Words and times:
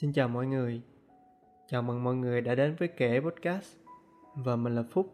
Xin 0.00 0.12
chào 0.12 0.28
mọi 0.28 0.46
người. 0.46 0.82
Chào 1.66 1.82
mừng 1.82 2.04
mọi 2.04 2.14
người 2.14 2.40
đã 2.40 2.54
đến 2.54 2.76
với 2.78 2.88
Kể 2.88 3.20
Podcast 3.20 3.76
và 4.34 4.56
mình 4.56 4.74
là 4.74 4.82
Phúc. 4.90 5.12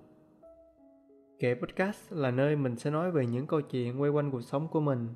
Kể 1.39 1.55
Podcast 1.55 2.13
là 2.13 2.31
nơi 2.31 2.57
mình 2.57 2.77
sẽ 2.77 2.91
nói 2.91 3.11
về 3.11 3.27
những 3.27 3.47
câu 3.47 3.61
chuyện 3.61 4.01
quay 4.01 4.11
quanh 4.11 4.31
cuộc 4.31 4.41
sống 4.41 4.69
của 4.69 4.81
mình, 4.81 5.09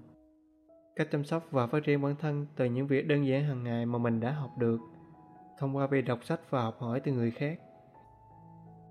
cách 0.96 1.08
chăm 1.10 1.24
sóc 1.24 1.46
và 1.50 1.66
phát 1.66 1.84
triển 1.84 2.02
bản 2.02 2.16
thân 2.16 2.46
từ 2.56 2.64
những 2.64 2.86
việc 2.86 3.08
đơn 3.08 3.26
giản 3.26 3.44
hàng 3.44 3.64
ngày 3.64 3.86
mà 3.86 3.98
mình 3.98 4.20
đã 4.20 4.30
học 4.30 4.50
được 4.58 4.78
thông 5.58 5.76
qua 5.76 5.86
việc 5.86 6.02
đọc 6.02 6.24
sách 6.24 6.40
và 6.50 6.62
học 6.62 6.76
hỏi 6.78 7.00
từ 7.00 7.12
người 7.12 7.30
khác. 7.30 7.60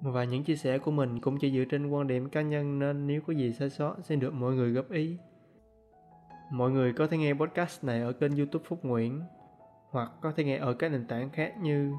Và 0.02 0.23
những 0.23 0.44
chia 0.44 0.55
sẻ 0.55 0.78
của 0.78 0.91
mình 0.91 1.21
cũng 1.21 1.38
chỉ 1.39 1.52
dựa 1.52 1.66
trên 1.70 1.89
quan 1.89 2.07
điểm 2.07 2.30
cá 2.30 2.41
nhân 2.41 2.80
nên 2.80 3.07
nếu 3.07 3.21
có 3.21 3.34
gì 3.34 3.54
sai 3.54 3.70
sót 3.70 3.96
sẽ 4.04 4.16
được 4.16 4.34
mọi 4.34 4.54
người 4.54 4.71
góp 4.71 4.92
ý. 4.92 5.18
Mọi 6.51 6.71
người 6.71 6.93
có 6.93 7.07
thể 7.07 7.18
nghe 7.18 7.34
podcast 7.34 7.84
này 7.84 8.01
ở 8.01 8.12
kênh 8.12 8.36
youtube 8.36 8.65
Phúc 8.68 8.79
Nguyễn 8.84 9.21
hoặc 9.89 10.11
có 10.21 10.32
thể 10.32 10.43
nghe 10.43 10.57
ở 10.57 10.73
các 10.73 10.91
nền 10.91 11.07
tảng 11.07 11.29
khác 11.29 11.54
như 11.61 11.93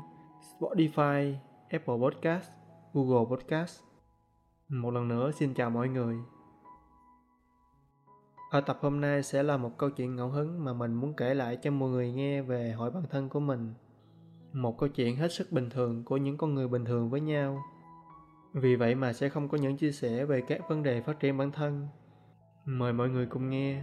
Spotify, 0.58 1.34
Apple 1.68 1.94
Podcast, 2.02 2.50
Google 2.92 3.36
Podcast. 3.36 3.82
Một 4.68 4.90
lần 4.90 5.08
nữa 5.08 5.30
xin 5.30 5.54
chào 5.54 5.70
mọi 5.70 5.88
người. 5.88 6.16
Ở 8.50 8.60
tập 8.60 8.78
hôm 8.80 9.00
nay 9.00 9.22
sẽ 9.22 9.42
là 9.42 9.56
một 9.56 9.78
câu 9.78 9.90
chuyện 9.90 10.16
ngẫu 10.16 10.28
hứng 10.28 10.64
mà 10.64 10.72
mình 10.72 10.94
muốn 10.94 11.14
kể 11.16 11.34
lại 11.34 11.58
cho 11.62 11.70
mọi 11.70 11.90
người 11.90 12.12
nghe 12.12 12.42
về 12.42 12.72
hỏi 12.72 12.90
bản 12.90 13.02
thân 13.10 13.28
của 13.28 13.40
mình. 13.40 13.74
Một 14.52 14.78
câu 14.78 14.88
chuyện 14.88 15.16
hết 15.16 15.32
sức 15.32 15.52
bình 15.52 15.70
thường 15.70 16.04
của 16.04 16.16
những 16.16 16.36
con 16.36 16.54
người 16.54 16.68
bình 16.68 16.84
thường 16.84 17.10
với 17.10 17.20
nhau. 17.20 17.62
Vì 18.52 18.76
vậy 18.76 18.94
mà 18.94 19.12
sẽ 19.12 19.28
không 19.28 19.48
có 19.48 19.58
những 19.58 19.76
chia 19.76 19.92
sẻ 19.92 20.24
về 20.24 20.42
các 20.48 20.60
vấn 20.68 20.82
đề 20.82 21.00
phát 21.00 21.20
triển 21.20 21.38
bản 21.38 21.52
thân. 21.52 21.88
Mời 22.64 22.92
mọi 22.92 23.08
người 23.08 23.26
cùng 23.26 23.50
nghe. 23.50 23.82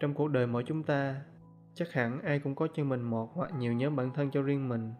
Trong 0.00 0.14
cuộc 0.14 0.28
đời 0.28 0.46
mỗi 0.46 0.64
chúng 0.66 0.82
ta, 0.82 1.22
chắc 1.78 1.92
hẳn 1.92 2.22
ai 2.22 2.38
cũng 2.38 2.54
có 2.54 2.68
cho 2.74 2.84
mình 2.84 3.02
một 3.02 3.30
hoặc 3.34 3.50
nhiều 3.58 3.72
nhóm 3.72 3.96
bạn 3.96 4.10
thân 4.14 4.30
cho 4.30 4.42
riêng 4.42 4.68
mình, 4.68 4.92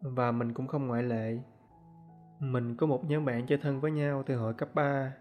và 0.00 0.32
mình 0.32 0.52
cũng 0.52 0.66
không 0.66 0.86
ngoại 0.86 1.02
lệ. 1.02 1.38
Mình 2.40 2.76
có 2.76 2.86
một 2.86 3.04
nhóm 3.04 3.24
bạn 3.24 3.46
chơi 3.46 3.58
thân 3.58 3.80
với 3.80 3.90
nhau 3.90 4.22
từ 4.26 4.36
hồi 4.36 4.54
cấp 4.54 4.68
3 4.74 5.12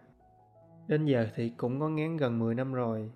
đến 0.87 1.05
giờ 1.05 1.27
thì 1.35 1.49
cũng 1.49 1.79
có 1.79 1.89
ngán 1.89 2.17
gần 2.17 2.39
10 2.39 2.55
năm 2.55 2.73
rồi. 2.73 3.11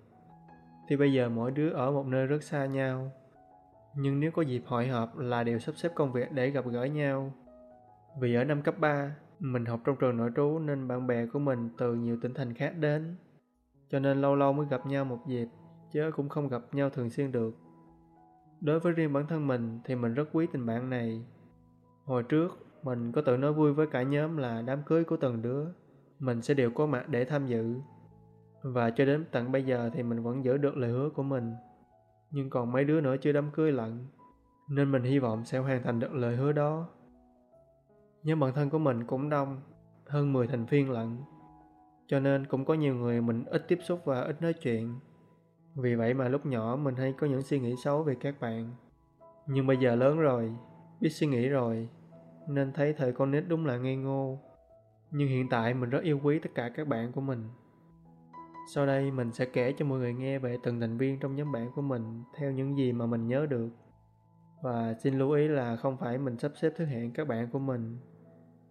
Thì 0.88 0.96
bây 0.96 1.12
giờ 1.12 1.28
mỗi 1.28 1.50
đứa 1.50 1.70
ở 1.70 1.92
một 1.92 2.06
nơi 2.06 2.26
rất 2.26 2.42
xa 2.42 2.66
nhau. 2.66 3.10
Nhưng 3.96 4.20
nếu 4.20 4.30
có 4.30 4.42
dịp 4.42 4.62
hội 4.66 4.88
họp 4.88 5.18
là 5.18 5.44
đều 5.44 5.58
sắp 5.58 5.72
xếp 5.76 5.92
công 5.94 6.12
việc 6.12 6.32
để 6.32 6.50
gặp 6.50 6.64
gỡ 6.66 6.84
nhau. 6.84 7.32
Vì 8.20 8.34
ở 8.34 8.44
năm 8.44 8.62
cấp 8.62 8.74
3 8.78 9.16
mình 9.38 9.64
học 9.64 9.80
trong 9.84 9.96
trường 9.96 10.16
nội 10.16 10.30
trú 10.36 10.58
nên 10.58 10.88
bạn 10.88 11.06
bè 11.06 11.26
của 11.26 11.38
mình 11.38 11.70
từ 11.78 11.94
nhiều 11.94 12.18
tỉnh 12.22 12.34
thành 12.34 12.54
khác 12.54 12.72
đến. 12.78 13.16
Cho 13.90 13.98
nên 13.98 14.20
lâu 14.20 14.36
lâu 14.36 14.52
mới 14.52 14.66
gặp 14.70 14.86
nhau 14.86 15.04
một 15.04 15.18
dịp, 15.26 15.48
chứ 15.92 16.10
cũng 16.16 16.28
không 16.28 16.48
gặp 16.48 16.62
nhau 16.72 16.90
thường 16.90 17.10
xuyên 17.10 17.32
được. 17.32 17.65
Đối 18.66 18.80
với 18.80 18.92
riêng 18.92 19.12
bản 19.12 19.26
thân 19.26 19.46
mình 19.46 19.80
thì 19.84 19.94
mình 19.94 20.14
rất 20.14 20.28
quý 20.32 20.46
tình 20.52 20.66
bạn 20.66 20.90
này. 20.90 21.24
Hồi 22.04 22.22
trước, 22.22 22.58
mình 22.82 23.12
có 23.12 23.22
tự 23.22 23.36
nói 23.36 23.52
vui 23.52 23.72
với 23.72 23.86
cả 23.86 24.02
nhóm 24.02 24.36
là 24.36 24.62
đám 24.62 24.82
cưới 24.86 25.04
của 25.04 25.16
từng 25.16 25.42
đứa, 25.42 25.64
mình 26.18 26.42
sẽ 26.42 26.54
đều 26.54 26.70
có 26.70 26.86
mặt 26.86 27.08
để 27.08 27.24
tham 27.24 27.46
dự. 27.46 27.74
Và 28.62 28.90
cho 28.90 29.04
đến 29.04 29.24
tận 29.32 29.52
bây 29.52 29.64
giờ 29.64 29.90
thì 29.94 30.02
mình 30.02 30.22
vẫn 30.22 30.44
giữ 30.44 30.56
được 30.56 30.76
lời 30.76 30.90
hứa 30.90 31.10
của 31.10 31.22
mình. 31.22 31.54
Nhưng 32.30 32.50
còn 32.50 32.72
mấy 32.72 32.84
đứa 32.84 33.00
nữa 33.00 33.16
chưa 33.16 33.32
đám 33.32 33.50
cưới 33.50 33.72
lận, 33.72 34.06
nên 34.70 34.92
mình 34.92 35.02
hy 35.02 35.18
vọng 35.18 35.44
sẽ 35.44 35.58
hoàn 35.58 35.82
thành 35.82 36.00
được 36.00 36.14
lời 36.14 36.36
hứa 36.36 36.52
đó. 36.52 36.88
Nhóm 38.22 38.40
bản 38.40 38.52
thân 38.54 38.70
của 38.70 38.78
mình 38.78 39.06
cũng 39.06 39.28
đông, 39.28 39.60
hơn 40.06 40.32
10 40.32 40.46
thành 40.46 40.66
viên 40.66 40.90
lận. 40.90 41.18
Cho 42.06 42.20
nên 42.20 42.46
cũng 42.46 42.64
có 42.64 42.74
nhiều 42.74 42.94
người 42.94 43.20
mình 43.20 43.44
ít 43.44 43.64
tiếp 43.68 43.78
xúc 43.82 44.00
và 44.04 44.20
ít 44.20 44.42
nói 44.42 44.52
chuyện. 44.52 44.98
Vì 45.76 45.94
vậy 45.94 46.14
mà 46.14 46.28
lúc 46.28 46.46
nhỏ 46.46 46.78
mình 46.82 46.96
hay 46.96 47.12
có 47.12 47.26
những 47.26 47.42
suy 47.42 47.60
nghĩ 47.60 47.74
xấu 47.84 48.02
về 48.02 48.14
các 48.14 48.40
bạn. 48.40 48.70
Nhưng 49.46 49.66
bây 49.66 49.76
giờ 49.76 49.94
lớn 49.94 50.18
rồi, 50.18 50.52
biết 51.00 51.08
suy 51.08 51.26
nghĩ 51.26 51.48
rồi, 51.48 51.88
nên 52.48 52.72
thấy 52.72 52.92
thời 52.92 53.12
con 53.12 53.30
nít 53.30 53.44
đúng 53.48 53.66
là 53.66 53.76
ngây 53.76 53.96
ngô. 53.96 54.38
Nhưng 55.10 55.28
hiện 55.28 55.48
tại 55.48 55.74
mình 55.74 55.90
rất 55.90 56.02
yêu 56.02 56.20
quý 56.22 56.38
tất 56.38 56.50
cả 56.54 56.68
các 56.68 56.88
bạn 56.88 57.12
của 57.12 57.20
mình. 57.20 57.48
Sau 58.74 58.86
đây 58.86 59.10
mình 59.10 59.32
sẽ 59.32 59.44
kể 59.44 59.72
cho 59.72 59.84
mọi 59.84 59.98
người 59.98 60.14
nghe 60.14 60.38
về 60.38 60.56
từng 60.62 60.80
thành 60.80 60.98
viên 60.98 61.18
trong 61.20 61.36
nhóm 61.36 61.52
bạn 61.52 61.70
của 61.74 61.82
mình 61.82 62.22
theo 62.38 62.52
những 62.52 62.76
gì 62.76 62.92
mà 62.92 63.06
mình 63.06 63.26
nhớ 63.26 63.46
được. 63.46 63.68
Và 64.62 64.94
xin 65.02 65.18
lưu 65.18 65.30
ý 65.30 65.48
là 65.48 65.76
không 65.76 65.96
phải 65.96 66.18
mình 66.18 66.38
sắp 66.38 66.52
xếp 66.54 66.72
thứ 66.76 66.84
hạng 66.84 67.12
các 67.12 67.28
bạn 67.28 67.48
của 67.50 67.58
mình. 67.58 67.98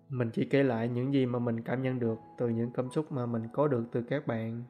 Mình 0.09 0.29
chỉ 0.33 0.45
kể 0.45 0.63
lại 0.63 0.89
những 0.89 1.13
gì 1.13 1.25
mà 1.25 1.39
mình 1.39 1.61
cảm 1.61 1.81
nhận 1.81 1.99
được 1.99 2.17
từ 2.38 2.49
những 2.49 2.71
cảm 2.73 2.89
xúc 2.89 3.11
mà 3.11 3.25
mình 3.25 3.44
có 3.53 3.67
được 3.67 3.83
từ 3.91 4.01
các 4.01 4.27
bạn 4.27 4.63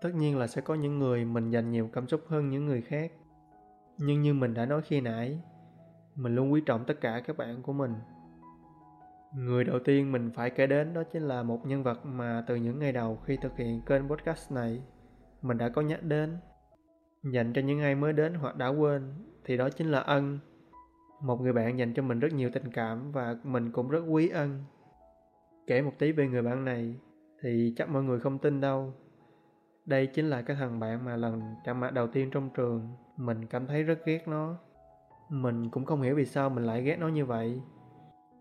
tất 0.00 0.14
nhiên 0.14 0.38
là 0.38 0.46
sẽ 0.46 0.60
có 0.60 0.74
những 0.74 0.98
người 0.98 1.24
mình 1.24 1.50
dành 1.50 1.70
nhiều 1.70 1.88
cảm 1.92 2.06
xúc 2.06 2.20
hơn 2.28 2.50
những 2.50 2.66
người 2.66 2.82
khác. 2.82 3.12
Nhưng 3.98 4.22
như 4.22 4.34
mình 4.34 4.54
đã 4.54 4.66
nói 4.66 4.82
khi 4.82 5.00
nãy, 5.00 5.40
mình 6.14 6.34
luôn 6.34 6.52
quý 6.52 6.60
trọng 6.66 6.84
tất 6.84 7.00
cả 7.00 7.22
các 7.26 7.36
bạn 7.36 7.62
của 7.62 7.72
mình. 7.72 7.94
Người 9.34 9.64
đầu 9.64 9.78
tiên 9.84 10.12
mình 10.12 10.30
phải 10.34 10.50
kể 10.50 10.66
đến 10.66 10.94
đó 10.94 11.02
chính 11.12 11.22
là 11.22 11.42
một 11.42 11.66
nhân 11.66 11.82
vật 11.82 12.06
mà 12.06 12.44
từ 12.46 12.56
những 12.56 12.78
ngày 12.78 12.92
đầu 12.92 13.18
khi 13.24 13.36
thực 13.36 13.56
hiện 13.56 13.80
kênh 13.86 14.08
podcast 14.08 14.52
này, 14.52 14.82
mình 15.42 15.58
đã 15.58 15.68
có 15.68 15.82
nhắc 15.82 16.02
đến. 16.02 16.36
Dành 17.32 17.52
cho 17.52 17.62
những 17.62 17.80
ai 17.80 17.94
mới 17.94 18.12
đến 18.12 18.34
hoặc 18.34 18.56
đã 18.56 18.68
quên, 18.68 19.12
thì 19.44 19.56
đó 19.56 19.68
chính 19.70 19.90
là 19.90 20.00
ân. 20.00 20.38
Một 21.22 21.40
người 21.40 21.52
bạn 21.52 21.78
dành 21.78 21.94
cho 21.94 22.02
mình 22.02 22.20
rất 22.20 22.32
nhiều 22.32 22.50
tình 22.52 22.72
cảm 22.72 23.12
và 23.12 23.36
mình 23.44 23.72
cũng 23.72 23.88
rất 23.88 24.00
quý 24.08 24.28
ân. 24.28 24.64
Kể 25.66 25.82
một 25.82 25.92
tí 25.98 26.12
về 26.12 26.28
người 26.28 26.42
bạn 26.42 26.64
này, 26.64 26.96
thì 27.42 27.74
chắc 27.76 27.88
mọi 27.88 28.02
người 28.02 28.20
không 28.20 28.38
tin 28.38 28.60
đâu 28.60 28.94
đây 29.88 30.06
chính 30.06 30.30
là 30.30 30.42
cái 30.42 30.56
thằng 30.56 30.80
bạn 30.80 31.04
mà 31.04 31.16
lần 31.16 31.54
chạm 31.64 31.80
mặt 31.80 31.92
đầu 31.92 32.06
tiên 32.06 32.30
trong 32.30 32.50
trường. 32.50 32.88
Mình 33.16 33.46
cảm 33.46 33.66
thấy 33.66 33.82
rất 33.82 33.98
ghét 34.04 34.28
nó. 34.28 34.56
Mình 35.28 35.70
cũng 35.70 35.84
không 35.84 36.02
hiểu 36.02 36.14
vì 36.14 36.24
sao 36.24 36.50
mình 36.50 36.64
lại 36.64 36.82
ghét 36.82 36.96
nó 36.98 37.08
như 37.08 37.26
vậy. 37.26 37.62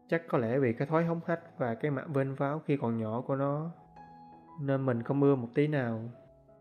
Chắc 0.10 0.22
có 0.28 0.38
lẽ 0.38 0.60
vì 0.60 0.74
cái 0.74 0.88
thói 0.88 1.06
hống 1.06 1.20
hách 1.26 1.58
và 1.58 1.76
cái 1.76 1.92
mặt 1.92 2.06
vênh 2.14 2.36
váo 2.36 2.62
khi 2.66 2.78
còn 2.78 2.98
nhỏ 2.98 3.22
của 3.22 3.36
nó. 3.36 3.72
Nên 4.62 4.86
mình 4.86 5.04
không 5.04 5.24
ưa 5.24 5.36
một 5.36 5.48
tí 5.54 5.68
nào. 5.68 6.02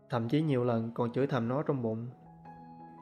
Thậm 0.09 0.29
chí 0.29 0.41
nhiều 0.41 0.63
lần 0.63 0.91
còn 0.93 1.11
chửi 1.11 1.27
thầm 1.27 1.47
nó 1.47 1.63
trong 1.63 1.81
bụng. 1.81 2.09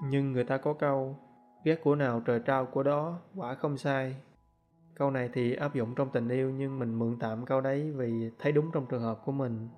Nhưng 0.09 0.31
người 0.31 0.44
ta 0.44 0.57
có 0.57 0.73
câu, 0.73 1.19
Ghét 1.63 1.79
của 1.84 1.96
nào 1.96 2.22
trời 2.25 2.40
trao 2.40 2.66
của 2.66 2.84
đó, 2.84 3.19
Quả 3.35 3.56
không 3.56 3.78
sai. 3.78 4.16
Câu 4.96 5.12
này 5.12 5.29
thì 5.34 5.56
áp 5.56 5.73
dụng 5.73 5.96
trong 5.96 6.09
tình 6.09 6.29
yêu 6.29 6.52
Nhưng 6.52 6.79
mình 6.79 7.00
mượn 7.00 7.17
tạm 7.19 7.46
câu 7.46 7.62
đấy 7.62 7.91
vì 7.91 8.31
thấy 8.40 8.52
đúng 8.52 8.72
trong 8.73 8.85
trường 8.85 9.02
hợp 9.02 9.22
của 9.25 9.31
mình 9.31 9.69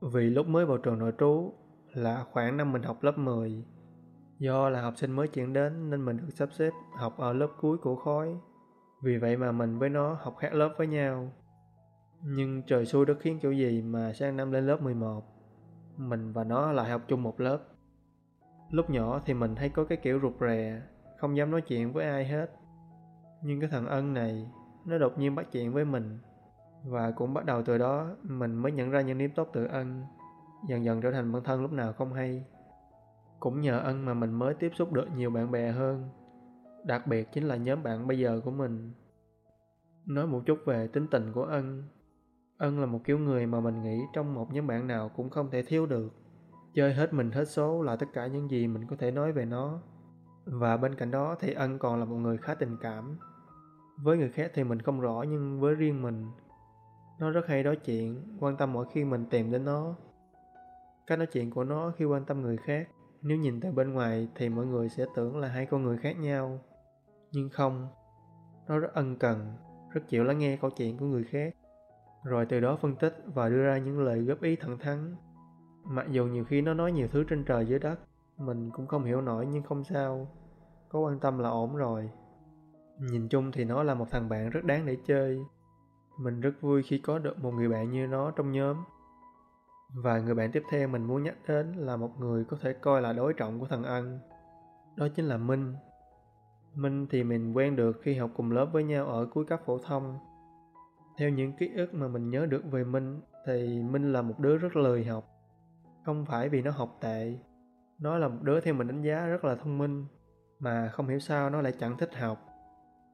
vì 0.00 0.30
lúc 0.30 0.46
mới 0.46 0.66
vào 0.66 0.78
trường 0.78 0.98
nội 0.98 1.12
trú 1.18 1.52
là 1.92 2.24
khoảng 2.32 2.56
năm 2.56 2.72
mình 2.72 2.82
học 2.82 3.02
lớp 3.02 3.18
10. 3.18 3.64
Do 4.38 4.68
là 4.68 4.82
học 4.82 4.94
sinh 4.96 5.12
mới 5.12 5.28
chuyển 5.28 5.52
đến 5.52 5.90
nên 5.90 6.04
mình 6.04 6.16
được 6.16 6.30
sắp 6.30 6.48
xếp 6.52 6.70
học 6.96 7.18
ở 7.18 7.32
lớp 7.32 7.48
cuối 7.60 7.78
của 7.78 7.96
khối. 7.96 8.36
Vì 9.02 9.18
vậy 9.18 9.36
mà 9.36 9.52
mình 9.52 9.78
với 9.78 9.88
nó 9.88 10.18
học 10.20 10.36
khác 10.38 10.54
lớp 10.54 10.74
với 10.78 10.86
nhau. 10.86 11.32
Nhưng 12.22 12.62
trời 12.62 12.86
xui 12.86 13.06
đất 13.06 13.16
khiến 13.20 13.38
kiểu 13.42 13.52
gì 13.52 13.82
mà 13.82 14.12
sang 14.12 14.36
năm 14.36 14.52
lên 14.52 14.66
lớp 14.66 14.82
11. 14.82 15.24
Mình 15.96 16.32
và 16.32 16.44
nó 16.44 16.72
lại 16.72 16.90
học 16.90 17.02
chung 17.08 17.22
một 17.22 17.40
lớp. 17.40 17.58
Lúc 18.70 18.90
nhỏ 18.90 19.20
thì 19.24 19.34
mình 19.34 19.54
thấy 19.54 19.68
có 19.68 19.84
cái 19.84 19.98
kiểu 20.02 20.20
rụt 20.22 20.34
rè, 20.40 20.82
không 21.18 21.36
dám 21.36 21.50
nói 21.50 21.60
chuyện 21.60 21.92
với 21.92 22.04
ai 22.04 22.26
hết. 22.28 22.50
Nhưng 23.42 23.60
cái 23.60 23.70
thằng 23.70 23.86
Ân 23.86 24.14
này, 24.14 24.50
nó 24.84 24.98
đột 24.98 25.18
nhiên 25.18 25.34
bắt 25.34 25.46
chuyện 25.52 25.72
với 25.72 25.84
mình 25.84 26.18
và 26.84 27.10
cũng 27.10 27.34
bắt 27.34 27.44
đầu 27.44 27.62
từ 27.62 27.78
đó, 27.78 28.16
mình 28.22 28.54
mới 28.54 28.72
nhận 28.72 28.90
ra 28.90 29.00
những 29.00 29.18
niềm 29.18 29.30
tốt 29.36 29.48
từ 29.52 29.64
ân. 29.64 30.04
Dần 30.68 30.84
dần 30.84 31.00
trở 31.00 31.12
thành 31.12 31.32
bản 31.32 31.44
thân 31.44 31.62
lúc 31.62 31.72
nào 31.72 31.92
không 31.92 32.12
hay. 32.12 32.44
Cũng 33.40 33.60
nhờ 33.60 33.78
ân 33.78 34.04
mà 34.04 34.14
mình 34.14 34.32
mới 34.32 34.54
tiếp 34.54 34.72
xúc 34.74 34.92
được 34.92 35.06
nhiều 35.16 35.30
bạn 35.30 35.50
bè 35.50 35.72
hơn. 35.72 36.08
Đặc 36.84 37.06
biệt 37.06 37.32
chính 37.32 37.44
là 37.44 37.56
nhóm 37.56 37.82
bạn 37.82 38.06
bây 38.06 38.18
giờ 38.18 38.40
của 38.44 38.50
mình. 38.50 38.92
Nói 40.06 40.26
một 40.26 40.42
chút 40.46 40.58
về 40.66 40.86
tính 40.86 41.06
tình 41.10 41.32
của 41.32 41.44
ân. 41.44 41.82
Ân 42.58 42.80
là 42.80 42.86
một 42.86 43.00
kiểu 43.04 43.18
người 43.18 43.46
mà 43.46 43.60
mình 43.60 43.82
nghĩ 43.82 44.00
trong 44.12 44.34
một 44.34 44.52
nhóm 44.52 44.66
bạn 44.66 44.86
nào 44.86 45.08
cũng 45.08 45.30
không 45.30 45.50
thể 45.50 45.62
thiếu 45.62 45.86
được. 45.86 46.12
Chơi 46.74 46.94
hết 46.94 47.14
mình 47.14 47.30
hết 47.30 47.44
số 47.44 47.82
là 47.82 47.96
tất 47.96 48.06
cả 48.12 48.26
những 48.26 48.50
gì 48.50 48.66
mình 48.66 48.86
có 48.90 48.96
thể 48.96 49.10
nói 49.10 49.32
về 49.32 49.44
nó. 49.44 49.80
Và 50.44 50.76
bên 50.76 50.94
cạnh 50.94 51.10
đó 51.10 51.36
thì 51.40 51.52
ân 51.52 51.78
còn 51.78 51.98
là 51.98 52.04
một 52.04 52.16
người 52.16 52.36
khá 52.36 52.54
tình 52.54 52.76
cảm. 52.80 53.18
Với 54.02 54.18
người 54.18 54.30
khác 54.30 54.50
thì 54.54 54.64
mình 54.64 54.82
không 54.82 55.00
rõ 55.00 55.24
nhưng 55.28 55.60
với 55.60 55.74
riêng 55.74 56.02
mình 56.02 56.26
nó 57.18 57.30
rất 57.30 57.46
hay 57.46 57.62
nói 57.62 57.76
chuyện, 57.76 58.36
quan 58.40 58.56
tâm 58.56 58.72
mỗi 58.72 58.86
khi 58.92 59.04
mình 59.04 59.26
tìm 59.30 59.50
đến 59.50 59.64
nó. 59.64 59.94
Cách 61.06 61.18
nói 61.18 61.26
chuyện 61.26 61.50
của 61.50 61.64
nó 61.64 61.92
khi 61.96 62.04
quan 62.04 62.24
tâm 62.24 62.42
người 62.42 62.56
khác, 62.56 62.88
nếu 63.22 63.38
nhìn 63.38 63.60
từ 63.60 63.72
bên 63.72 63.92
ngoài 63.92 64.28
thì 64.34 64.48
mọi 64.48 64.66
người 64.66 64.88
sẽ 64.88 65.06
tưởng 65.14 65.36
là 65.38 65.48
hai 65.48 65.66
con 65.66 65.82
người 65.82 65.98
khác 65.98 66.16
nhau. 66.18 66.60
Nhưng 67.32 67.48
không, 67.48 67.88
nó 68.68 68.78
rất 68.78 68.94
ân 68.94 69.16
cần, 69.16 69.54
rất 69.90 70.00
chịu 70.08 70.24
lắng 70.24 70.38
nghe 70.38 70.56
câu 70.56 70.70
chuyện 70.70 70.98
của 70.98 71.06
người 71.06 71.24
khác. 71.24 71.54
Rồi 72.24 72.46
từ 72.46 72.60
đó 72.60 72.76
phân 72.76 72.96
tích 72.96 73.22
và 73.34 73.48
đưa 73.48 73.62
ra 73.62 73.78
những 73.78 74.00
lời 74.00 74.20
góp 74.20 74.42
ý 74.42 74.56
thẳng 74.56 74.78
thắn. 74.78 75.16
Mặc 75.84 76.06
dù 76.10 76.26
nhiều 76.26 76.44
khi 76.44 76.60
nó 76.60 76.74
nói 76.74 76.92
nhiều 76.92 77.08
thứ 77.08 77.24
trên 77.24 77.44
trời 77.44 77.66
dưới 77.66 77.78
đất, 77.78 78.00
mình 78.36 78.70
cũng 78.70 78.86
không 78.86 79.04
hiểu 79.04 79.20
nổi 79.20 79.46
nhưng 79.46 79.62
không 79.62 79.84
sao. 79.84 80.28
Có 80.88 81.00
quan 81.00 81.20
tâm 81.20 81.38
là 81.38 81.48
ổn 81.48 81.76
rồi. 81.76 82.10
Nhìn 82.98 83.28
chung 83.28 83.52
thì 83.52 83.64
nó 83.64 83.82
là 83.82 83.94
một 83.94 84.06
thằng 84.10 84.28
bạn 84.28 84.50
rất 84.50 84.64
đáng 84.64 84.86
để 84.86 84.96
chơi 85.06 85.44
mình 86.18 86.40
rất 86.40 86.60
vui 86.60 86.82
khi 86.82 86.98
có 86.98 87.18
được 87.18 87.38
một 87.38 87.50
người 87.50 87.68
bạn 87.68 87.90
như 87.90 88.06
nó 88.06 88.30
trong 88.30 88.52
nhóm. 88.52 88.76
Và 89.94 90.18
người 90.18 90.34
bạn 90.34 90.52
tiếp 90.52 90.62
theo 90.70 90.88
mình 90.88 91.04
muốn 91.04 91.22
nhắc 91.22 91.34
đến 91.48 91.72
là 91.72 91.96
một 91.96 92.10
người 92.18 92.44
có 92.44 92.56
thể 92.60 92.72
coi 92.72 93.02
là 93.02 93.12
đối 93.12 93.32
trọng 93.32 93.60
của 93.60 93.66
thằng 93.66 93.82
Ân. 93.82 94.18
Đó 94.96 95.08
chính 95.16 95.24
là 95.24 95.36
Minh, 95.36 95.74
Minh 96.74 97.06
thì 97.10 97.24
mình 97.24 97.52
quen 97.52 97.76
được 97.76 98.00
khi 98.02 98.14
học 98.14 98.30
cùng 98.36 98.50
lớp 98.50 98.66
với 98.72 98.84
nhau 98.84 99.06
ở 99.06 99.26
cuối 99.26 99.44
cấp 99.44 99.60
phổ 99.64 99.78
thông. 99.78 100.18
Theo 101.18 101.30
những 101.30 101.52
ký 101.52 101.70
ức 101.76 101.94
mà 101.94 102.08
mình 102.08 102.30
nhớ 102.30 102.46
được 102.46 102.62
về 102.70 102.84
Minh 102.84 103.20
thì 103.46 103.82
Minh 103.82 104.12
là 104.12 104.22
một 104.22 104.38
đứa 104.38 104.56
rất 104.56 104.76
lười 104.76 105.04
học. 105.04 105.24
Không 106.04 106.24
phải 106.26 106.48
vì 106.48 106.62
nó 106.62 106.70
học 106.70 106.98
tệ, 107.00 107.38
nó 107.98 108.18
là 108.18 108.28
một 108.28 108.38
đứa 108.42 108.60
theo 108.60 108.74
mình 108.74 108.86
đánh 108.86 109.02
giá 109.02 109.26
rất 109.26 109.44
là 109.44 109.54
thông 109.54 109.78
minh, 109.78 110.06
mà 110.58 110.88
không 110.92 111.08
hiểu 111.08 111.18
sao 111.18 111.50
nó 111.50 111.62
lại 111.62 111.72
chẳng 111.80 111.96
thích 111.98 112.16
học. 112.16 112.38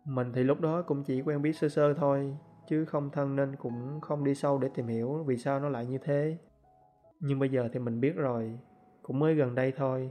Mình 0.04 0.32
thì 0.34 0.42
lúc 0.42 0.60
đó 0.60 0.82
cũng 0.82 1.04
chỉ 1.04 1.22
quen 1.22 1.42
biết 1.42 1.52
sơ 1.52 1.68
sơ 1.68 1.94
thôi, 1.94 2.36
chứ 2.68 2.84
không 2.84 3.10
thân 3.10 3.36
nên 3.36 3.56
cũng 3.56 4.00
không 4.00 4.24
đi 4.24 4.34
sâu 4.34 4.58
để 4.58 4.68
tìm 4.74 4.86
hiểu 4.86 5.24
vì 5.26 5.36
sao 5.36 5.60
nó 5.60 5.68
lại 5.68 5.86
như 5.86 5.98
thế. 5.98 6.38
Nhưng 7.20 7.38
bây 7.38 7.48
giờ 7.48 7.68
thì 7.72 7.78
mình 7.78 8.00
biết 8.00 8.16
rồi, 8.16 8.58
cũng 9.02 9.18
mới 9.18 9.34
gần 9.34 9.54
đây 9.54 9.72
thôi. 9.76 10.10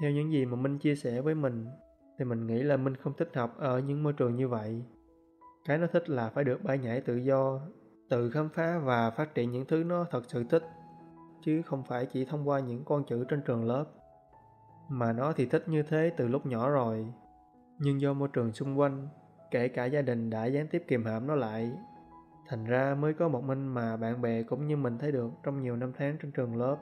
Theo 0.00 0.10
những 0.10 0.32
gì 0.32 0.46
mà 0.46 0.56
Minh 0.56 0.78
chia 0.78 0.96
sẻ 0.96 1.20
với 1.20 1.34
mình, 1.34 1.66
thì 2.18 2.24
mình 2.24 2.46
nghĩ 2.46 2.62
là 2.62 2.76
Minh 2.76 2.96
không 2.96 3.12
thích 3.18 3.30
học 3.34 3.54
ở 3.58 3.78
những 3.78 4.02
môi 4.02 4.12
trường 4.12 4.36
như 4.36 4.48
vậy. 4.48 4.84
Cái 5.64 5.78
nó 5.78 5.86
thích 5.86 6.10
là 6.10 6.28
phải 6.28 6.44
được 6.44 6.62
bay 6.62 6.78
nhảy 6.78 7.00
tự 7.00 7.16
do, 7.16 7.60
tự 8.08 8.30
khám 8.30 8.48
phá 8.48 8.78
và 8.78 9.10
phát 9.10 9.34
triển 9.34 9.50
những 9.50 9.66
thứ 9.66 9.84
nó 9.84 10.06
thật 10.10 10.22
sự 10.28 10.44
thích, 10.44 10.62
chứ 11.44 11.62
không 11.62 11.82
phải 11.82 12.06
chỉ 12.06 12.24
thông 12.24 12.48
qua 12.48 12.60
những 12.60 12.84
con 12.84 13.04
chữ 13.04 13.24
trên 13.28 13.42
trường 13.42 13.64
lớp. 13.64 13.84
Mà 14.88 15.12
nó 15.12 15.32
thì 15.32 15.46
thích 15.46 15.68
như 15.68 15.82
thế 15.82 16.12
từ 16.16 16.28
lúc 16.28 16.46
nhỏ 16.46 16.70
rồi, 16.70 17.06
nhưng 17.78 18.00
do 18.00 18.12
môi 18.12 18.28
trường 18.32 18.52
xung 18.52 18.78
quanh, 18.78 19.08
kể 19.50 19.68
cả 19.68 19.84
gia 19.84 20.02
đình 20.02 20.30
đã 20.30 20.44
gián 20.46 20.66
tiếp 20.68 20.84
kiềm 20.88 21.04
hãm 21.04 21.26
nó 21.26 21.34
lại, 21.34 21.72
thành 22.46 22.64
ra 22.64 22.94
mới 22.94 23.14
có 23.14 23.28
một 23.28 23.44
mình 23.44 23.68
mà 23.68 23.96
bạn 23.96 24.22
bè 24.22 24.42
cũng 24.42 24.66
như 24.66 24.76
mình 24.76 24.98
thấy 24.98 25.12
được 25.12 25.30
trong 25.42 25.62
nhiều 25.62 25.76
năm 25.76 25.92
tháng 25.98 26.16
trên 26.22 26.32
trường 26.32 26.56
lớp. 26.56 26.76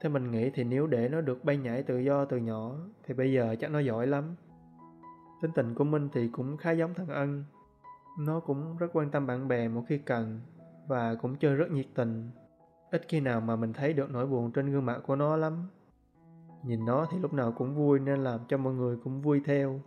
Thế 0.00 0.08
mình 0.08 0.30
nghĩ 0.30 0.50
thì 0.50 0.64
nếu 0.64 0.86
để 0.86 1.08
nó 1.08 1.20
được 1.20 1.44
bay 1.44 1.56
nhảy 1.56 1.82
tự 1.82 1.98
do 1.98 2.24
từ 2.24 2.36
nhỏ 2.36 2.72
thì 3.06 3.14
bây 3.14 3.32
giờ 3.32 3.56
chắc 3.60 3.70
nó 3.70 3.78
giỏi 3.78 4.06
lắm. 4.06 4.34
Tính 5.42 5.50
tình 5.54 5.74
của 5.74 5.84
Minh 5.84 6.08
thì 6.12 6.28
cũng 6.28 6.56
khá 6.56 6.70
giống 6.70 6.94
thằng 6.94 7.08
Ân. 7.08 7.44
Nó 8.18 8.40
cũng 8.40 8.76
rất 8.76 8.86
quan 8.92 9.10
tâm 9.10 9.26
bạn 9.26 9.48
bè 9.48 9.68
một 9.68 9.82
khi 9.88 9.98
cần 9.98 10.40
và 10.88 11.14
cũng 11.14 11.36
chơi 11.36 11.54
rất 11.54 11.70
nhiệt 11.70 11.86
tình. 11.94 12.30
Ít 12.90 13.02
khi 13.08 13.20
nào 13.20 13.40
mà 13.40 13.56
mình 13.56 13.72
thấy 13.72 13.92
được 13.92 14.10
nỗi 14.10 14.26
buồn 14.26 14.52
trên 14.52 14.72
gương 14.72 14.86
mặt 14.86 15.00
của 15.06 15.16
nó 15.16 15.36
lắm. 15.36 15.68
Nhìn 16.64 16.84
nó 16.84 17.06
thì 17.10 17.18
lúc 17.18 17.32
nào 17.32 17.52
cũng 17.52 17.74
vui 17.74 18.00
nên 18.00 18.24
làm 18.24 18.40
cho 18.48 18.58
mọi 18.58 18.74
người 18.74 18.96
cũng 19.04 19.22
vui 19.22 19.42
theo. 19.44 19.80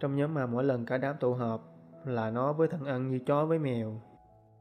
Trong 0.00 0.16
nhóm 0.16 0.34
mà 0.34 0.46
mỗi 0.46 0.64
lần 0.64 0.86
cả 0.86 0.98
đám 0.98 1.16
tụ 1.20 1.34
họp 1.34 1.60
là 2.04 2.30
nó 2.30 2.52
với 2.52 2.68
thằng 2.68 2.84
ăn 2.84 3.10
như 3.10 3.18
chó 3.18 3.46
với 3.46 3.58
mèo. 3.58 4.00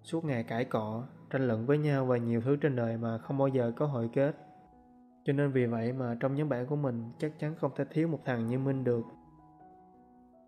Suốt 0.04 0.26
ngày 0.26 0.44
cãi 0.44 0.66
cọ, 0.66 1.04
tranh 1.30 1.48
luận 1.48 1.66
với 1.66 1.78
nhau 1.78 2.06
và 2.06 2.18
nhiều 2.18 2.42
thứ 2.42 2.56
trên 2.56 2.76
đời 2.76 2.98
mà 2.98 3.18
không 3.18 3.38
bao 3.38 3.48
giờ 3.48 3.72
có 3.76 3.86
hội 3.86 4.10
kết. 4.14 4.36
Cho 5.24 5.34
nên 5.34 5.52
vì 5.52 5.66
vậy 5.66 5.94
mà 5.94 6.18
trong 6.20 6.36
nhóm 6.36 6.50
bạn 6.50 6.68
của 6.68 6.76
mình 6.76 7.04
chắc 7.20 7.40
chắn 7.40 7.56
không 7.56 7.72
thể 7.76 7.86
thiếu 7.86 8.08
một 8.08 8.20
thằng 8.26 8.48
như 8.48 8.60
Minh 8.60 8.84
được. 8.84 9.04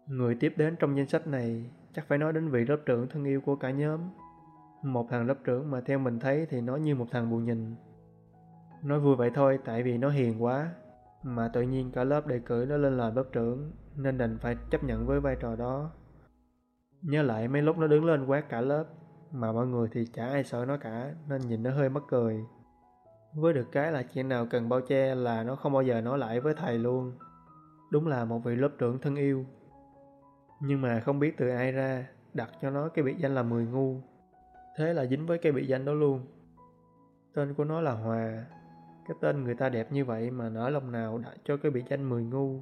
Người 0.07 0.37
tiếp 0.39 0.53
đến 0.57 0.75
trong 0.79 0.97
danh 0.97 1.07
sách 1.07 1.27
này 1.27 1.71
chắc 1.93 2.07
phải 2.07 2.17
nói 2.17 2.33
đến 2.33 2.49
vị 2.49 2.65
lớp 2.65 2.77
trưởng 2.85 3.07
thân 3.09 3.23
yêu 3.23 3.41
của 3.41 3.55
cả 3.55 3.71
nhóm. 3.71 3.99
Một 4.83 5.07
thằng 5.09 5.25
lớp 5.25 5.35
trưởng 5.43 5.71
mà 5.71 5.81
theo 5.81 5.99
mình 5.99 6.19
thấy 6.19 6.45
thì 6.49 6.61
nó 6.61 6.75
như 6.75 6.95
một 6.95 7.05
thằng 7.11 7.29
bù 7.29 7.37
nhìn. 7.37 7.75
Nói 8.83 8.99
vui 8.99 9.15
vậy 9.15 9.31
thôi 9.33 9.59
tại 9.65 9.83
vì 9.83 9.97
nó 9.97 10.09
hiền 10.09 10.43
quá, 10.43 10.71
mà 11.23 11.47
tự 11.47 11.61
nhiên 11.61 11.91
cả 11.91 12.03
lớp 12.03 12.27
đề 12.27 12.39
cử 12.39 12.65
nó 12.69 12.77
lên 12.77 12.97
làm 12.97 13.15
lớp 13.15 13.25
trưởng 13.31 13.71
nên 13.97 14.17
đành 14.17 14.37
phải 14.37 14.55
chấp 14.69 14.83
nhận 14.83 15.05
với 15.05 15.19
vai 15.19 15.35
trò 15.39 15.55
đó. 15.55 15.91
Nhớ 17.01 17.21
lại 17.21 17.47
mấy 17.47 17.61
lúc 17.61 17.77
nó 17.77 17.87
đứng 17.87 18.05
lên 18.05 18.25
quát 18.25 18.49
cả 18.49 18.61
lớp, 18.61 18.85
mà 19.31 19.51
mọi 19.51 19.67
người 19.67 19.89
thì 19.91 20.05
chả 20.05 20.27
ai 20.27 20.43
sợ 20.43 20.65
nó 20.65 20.77
cả, 20.77 21.13
nên 21.29 21.41
nhìn 21.41 21.63
nó 21.63 21.71
hơi 21.71 21.89
mắc 21.89 22.03
cười. 22.07 22.45
Với 23.35 23.53
được 23.53 23.67
cái 23.71 23.91
là 23.91 24.03
chuyện 24.03 24.29
nào 24.29 24.47
cần 24.49 24.69
bao 24.69 24.81
che 24.81 25.15
là 25.15 25.43
nó 25.43 25.55
không 25.55 25.73
bao 25.73 25.81
giờ 25.81 26.01
nói 26.01 26.17
lại 26.17 26.39
với 26.39 26.53
thầy 26.53 26.77
luôn. 26.77 27.13
Đúng 27.91 28.07
là 28.07 28.25
một 28.25 28.39
vị 28.39 28.55
lớp 28.55 28.69
trưởng 28.77 28.99
thân 28.99 29.15
yêu. 29.15 29.45
Nhưng 30.61 30.81
mà 30.81 30.99
không 30.99 31.19
biết 31.19 31.37
từ 31.37 31.49
ai 31.49 31.71
ra, 31.71 32.07
đặt 32.33 32.49
cho 32.61 32.69
nó 32.69 32.89
cái 32.89 33.03
biệt 33.03 33.17
danh 33.17 33.35
là 33.35 33.43
mười 33.43 33.65
ngu. 33.65 33.95
Thế 34.77 34.93
là 34.93 35.05
dính 35.05 35.25
với 35.25 35.37
cái 35.37 35.51
biệt 35.51 35.67
danh 35.67 35.85
đó 35.85 35.93
luôn. 35.93 36.25
Tên 37.33 37.53
của 37.53 37.63
nó 37.63 37.81
là 37.81 37.91
Hòa. 37.91 38.45
Cái 39.07 39.17
tên 39.21 39.43
người 39.43 39.55
ta 39.55 39.69
đẹp 39.69 39.91
như 39.91 40.05
vậy 40.05 40.31
mà 40.31 40.49
nở 40.49 40.69
lòng 40.69 40.91
nào 40.91 41.17
đặt 41.17 41.33
cho 41.43 41.57
cái 41.57 41.71
biệt 41.71 41.83
danh 41.89 42.09
mười 42.09 42.23
ngu. 42.23 42.59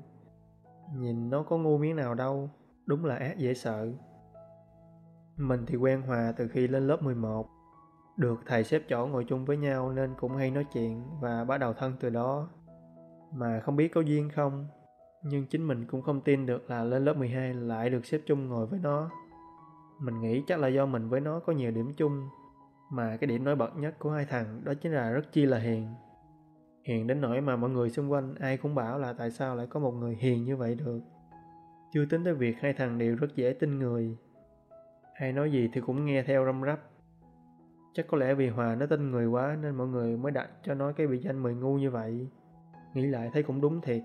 Nhìn 0.94 1.30
nó 1.30 1.44
có 1.44 1.58
ngu 1.58 1.78
miếng 1.78 1.96
nào 1.96 2.14
đâu, 2.14 2.50
đúng 2.86 3.06
là 3.06 3.16
ác 3.16 3.38
dễ 3.38 3.54
sợ. 3.54 3.88
Mình 5.38 5.66
thì 5.68 5.76
quen 5.76 6.02
Hòa 6.02 6.34
từ 6.38 6.48
khi 6.48 6.68
lên 6.68 6.88
lớp 6.88 7.04
11. 7.04 7.50
Được 8.18 8.40
thầy 8.46 8.64
xếp 8.64 8.82
chỗ 8.90 9.08
ngồi 9.08 9.26
chung 9.28 9.46
với 9.46 9.58
nhau 9.58 9.92
nên 9.92 10.14
cũng 10.20 10.36
hay 10.36 10.52
nói 10.52 10.66
chuyện 10.74 11.04
và 11.22 11.44
bắt 11.44 11.58
đầu 11.58 11.74
thân 11.74 11.94
từ 12.00 12.10
đó. 12.10 12.50
Mà 13.34 13.60
không 13.60 13.76
biết 13.76 13.88
có 13.94 14.02
duyên 14.02 14.30
không, 14.30 14.68
nhưng 15.24 15.46
chính 15.46 15.68
mình 15.68 15.86
cũng 15.88 16.02
không 16.02 16.22
tin 16.22 16.46
được 16.46 16.70
là 16.70 16.84
lên 16.84 17.06
lớp 17.06 17.14
12 17.18 17.54
lại 17.54 17.90
được 17.90 18.06
xếp 18.06 18.22
chung 18.26 18.48
ngồi 18.50 18.68
với 18.68 18.80
nó. 18.84 19.10
Mình 20.02 20.22
nghĩ 20.22 20.44
chắc 20.48 20.60
là 20.60 20.68
do 20.68 20.86
mình 20.86 21.10
với 21.10 21.22
nó 21.22 21.40
có 21.40 21.54
nhiều 21.54 21.72
điểm 21.72 21.94
chung, 21.98 22.30
mà 22.92 23.18
cái 23.18 23.28
điểm 23.28 23.44
nổi 23.44 23.56
bật 23.56 23.78
nhất 23.78 23.96
của 24.00 24.12
hai 24.12 24.26
thằng 24.26 24.62
đó 24.64 24.74
chính 24.82 24.92
là 24.92 25.10
rất 25.10 25.32
chi 25.32 25.46
là 25.46 25.58
hiền. 25.58 25.94
Hiền 26.88 27.08
đến 27.08 27.22
nỗi 27.22 27.42
mà 27.42 27.56
mọi 27.56 27.70
người 27.70 27.90
xung 27.90 28.12
quanh 28.12 28.36
ai 28.36 28.58
cũng 28.58 28.76
bảo 28.76 29.00
là 29.00 29.14
tại 29.14 29.32
sao 29.32 29.56
lại 29.56 29.68
có 29.68 29.80
một 29.80 29.92
người 29.92 30.16
hiền 30.16 30.46
như 30.46 30.58
vậy 30.58 30.76
được. 30.76 31.00
Chưa 31.94 32.06
tính 32.06 32.24
tới 32.24 32.34
việc 32.34 32.56
hai 32.60 32.74
thằng 32.74 32.98
đều 32.98 33.16
rất 33.16 33.36
dễ 33.36 33.54
tin 33.54 33.80
người, 33.80 34.18
Ai 35.16 35.34
nói 35.34 35.52
gì 35.52 35.70
thì 35.74 35.82
cũng 35.82 36.06
nghe 36.06 36.24
theo 36.24 36.46
răm 36.46 36.64
rắp. 36.64 36.80
Chắc 37.94 38.08
có 38.08 38.18
lẽ 38.18 38.34
vì 38.34 38.50
Hòa 38.50 38.76
nó 38.76 38.86
tin 38.86 39.12
người 39.12 39.26
quá 39.26 39.58
nên 39.62 39.76
mọi 39.76 39.88
người 39.88 40.18
mới 40.18 40.32
đặt 40.32 40.50
cho 40.64 40.74
nó 40.74 40.92
cái 40.92 41.08
bị 41.08 41.18
danh 41.18 41.44
mười 41.44 41.56
ngu 41.56 41.78
như 41.78 41.92
vậy. 41.92 42.28
Nghĩ 42.94 43.06
lại 43.08 43.30
thấy 43.34 43.44
cũng 43.44 43.62
đúng 43.62 43.82
thiệt. 43.82 44.02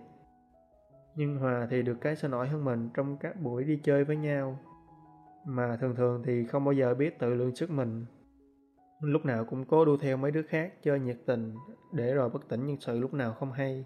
Nhưng 1.16 1.36
Hòa 1.36 1.66
thì 1.70 1.82
được 1.82 2.00
cái 2.00 2.16
sao 2.16 2.30
nổi 2.30 2.48
hơn 2.48 2.64
mình 2.64 2.90
trong 2.94 3.16
các 3.16 3.40
buổi 3.40 3.64
đi 3.64 3.80
chơi 3.84 4.04
với 4.04 4.16
nhau. 4.16 4.58
Mà 5.46 5.76
thường 5.80 5.94
thường 5.96 6.22
thì 6.26 6.44
không 6.44 6.64
bao 6.64 6.72
giờ 6.72 6.94
biết 6.94 7.18
tự 7.18 7.34
lượng 7.34 7.56
sức 7.56 7.70
mình. 7.70 8.06
Lúc 9.00 9.24
nào 9.24 9.44
cũng 9.44 9.64
cố 9.64 9.84
đua 9.84 9.96
theo 9.96 10.16
mấy 10.16 10.30
đứa 10.30 10.42
khác 10.42 10.72
chơi 10.82 11.00
nhiệt 11.00 11.16
tình 11.26 11.54
để 11.92 12.14
rồi 12.14 12.28
bất 12.28 12.48
tỉnh 12.48 12.66
nhân 12.66 12.76
sự 12.80 12.98
lúc 12.98 13.14
nào 13.14 13.32
không 13.32 13.52
hay. 13.52 13.84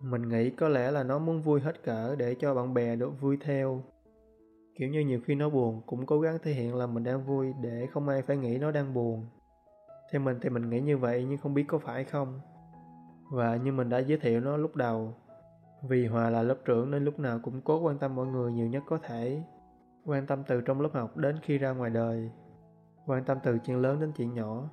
Mình 0.00 0.28
nghĩ 0.28 0.50
có 0.50 0.68
lẽ 0.68 0.90
là 0.90 1.02
nó 1.02 1.18
muốn 1.18 1.42
vui 1.42 1.60
hết 1.60 1.82
cỡ 1.82 2.16
để 2.16 2.34
cho 2.34 2.54
bạn 2.54 2.74
bè 2.74 2.96
được 2.96 3.20
vui 3.20 3.38
theo. 3.40 3.82
Kiểu 4.78 4.88
như 4.88 5.00
nhiều 5.00 5.20
khi 5.24 5.34
nó 5.34 5.50
buồn 5.50 5.82
cũng 5.86 6.06
cố 6.06 6.20
gắng 6.20 6.38
thể 6.42 6.52
hiện 6.52 6.74
là 6.74 6.86
mình 6.86 7.04
đang 7.04 7.24
vui 7.24 7.52
để 7.62 7.86
không 7.92 8.08
ai 8.08 8.22
phải 8.22 8.36
nghĩ 8.36 8.58
nó 8.58 8.70
đang 8.70 8.94
buồn. 8.94 9.26
Theo 10.12 10.20
mình 10.20 10.38
thì 10.42 10.50
mình 10.50 10.70
nghĩ 10.70 10.80
như 10.80 10.98
vậy 10.98 11.26
nhưng 11.28 11.38
không 11.38 11.54
biết 11.54 11.64
có 11.68 11.78
phải 11.78 12.04
không. 12.04 12.40
Và 13.30 13.56
như 13.56 13.72
mình 13.72 13.88
đã 13.88 13.98
giới 13.98 14.18
thiệu 14.18 14.40
nó 14.40 14.56
lúc 14.56 14.76
đầu, 14.76 15.14
vì 15.88 16.06
Hòa 16.06 16.30
là 16.30 16.42
lớp 16.42 16.56
trưởng 16.64 16.90
nên 16.90 17.04
lúc 17.04 17.18
nào 17.18 17.40
cũng 17.42 17.60
cố 17.60 17.80
quan 17.80 17.98
tâm 17.98 18.14
mọi 18.14 18.26
người 18.26 18.52
nhiều 18.52 18.66
nhất 18.66 18.82
có 18.86 18.98
thể. 18.98 19.42
Quan 20.04 20.26
tâm 20.26 20.42
từ 20.46 20.60
trong 20.60 20.80
lớp 20.80 20.90
học 20.92 21.16
đến 21.16 21.36
khi 21.42 21.58
ra 21.58 21.70
ngoài 21.70 21.90
đời. 21.90 22.30
Quan 23.06 23.24
tâm 23.24 23.38
từ 23.42 23.58
chuyện 23.58 23.80
lớn 23.80 24.00
đến 24.00 24.12
chuyện 24.16 24.34
nhỏ. 24.34 24.68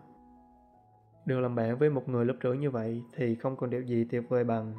Được 1.25 1.39
làm 1.39 1.55
bạn 1.55 1.77
với 1.77 1.89
một 1.89 2.09
người 2.09 2.25
lớp 2.25 2.33
trưởng 2.39 2.59
như 2.59 2.71
vậy 2.71 3.03
thì 3.15 3.35
không 3.35 3.55
còn 3.55 3.69
điều 3.69 3.81
gì 3.81 4.03
tuyệt 4.11 4.29
vời 4.29 4.43
bằng. 4.43 4.73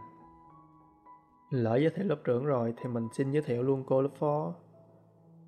Lỡ 1.50 1.76
giới 1.76 1.90
thiệu 1.90 2.06
lớp 2.06 2.18
trưởng 2.24 2.44
rồi 2.44 2.74
thì 2.76 2.88
mình 2.88 3.08
xin 3.12 3.30
giới 3.30 3.42
thiệu 3.42 3.62
luôn 3.62 3.84
cô 3.86 4.02
lớp 4.02 4.14
phó. 4.14 4.54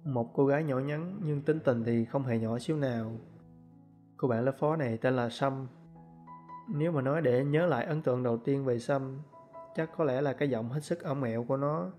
Một 0.05 0.31
cô 0.35 0.47
gái 0.47 0.65
nhỏ 0.65 0.79
nhắn 0.79 1.21
nhưng 1.25 1.43
tính 1.43 1.61
tình 1.65 1.85
thì 1.85 2.05
không 2.05 2.25
hề 2.25 2.39
nhỏ 2.39 2.59
xíu 2.59 2.77
nào. 2.77 3.13
Cô 4.17 4.29
bạn 4.29 4.45
lớp 4.45 4.55
phó 4.59 4.77
này 4.77 4.97
tên 4.97 5.17
là 5.17 5.29
Sâm. 5.29 5.67
Nếu 6.69 6.93
mà 6.93 7.03
nói 7.03 7.23
để 7.23 7.45
nhớ 7.45 7.67
lại 7.67 7.85
ấn 7.85 8.03
tượng 8.03 8.23
đầu 8.23 8.39
tiên 8.39 8.65
về 8.65 8.79
Sâm, 8.79 9.19
chắc 9.75 9.91
có 9.97 10.05
lẽ 10.05 10.21
là 10.21 10.33
cái 10.33 10.51
giọng 10.51 10.69
hết 10.69 10.81
sức 10.81 11.03
ổng 11.03 11.21
mẹo 11.21 11.45
của 11.45 11.57
nó. 11.57 11.91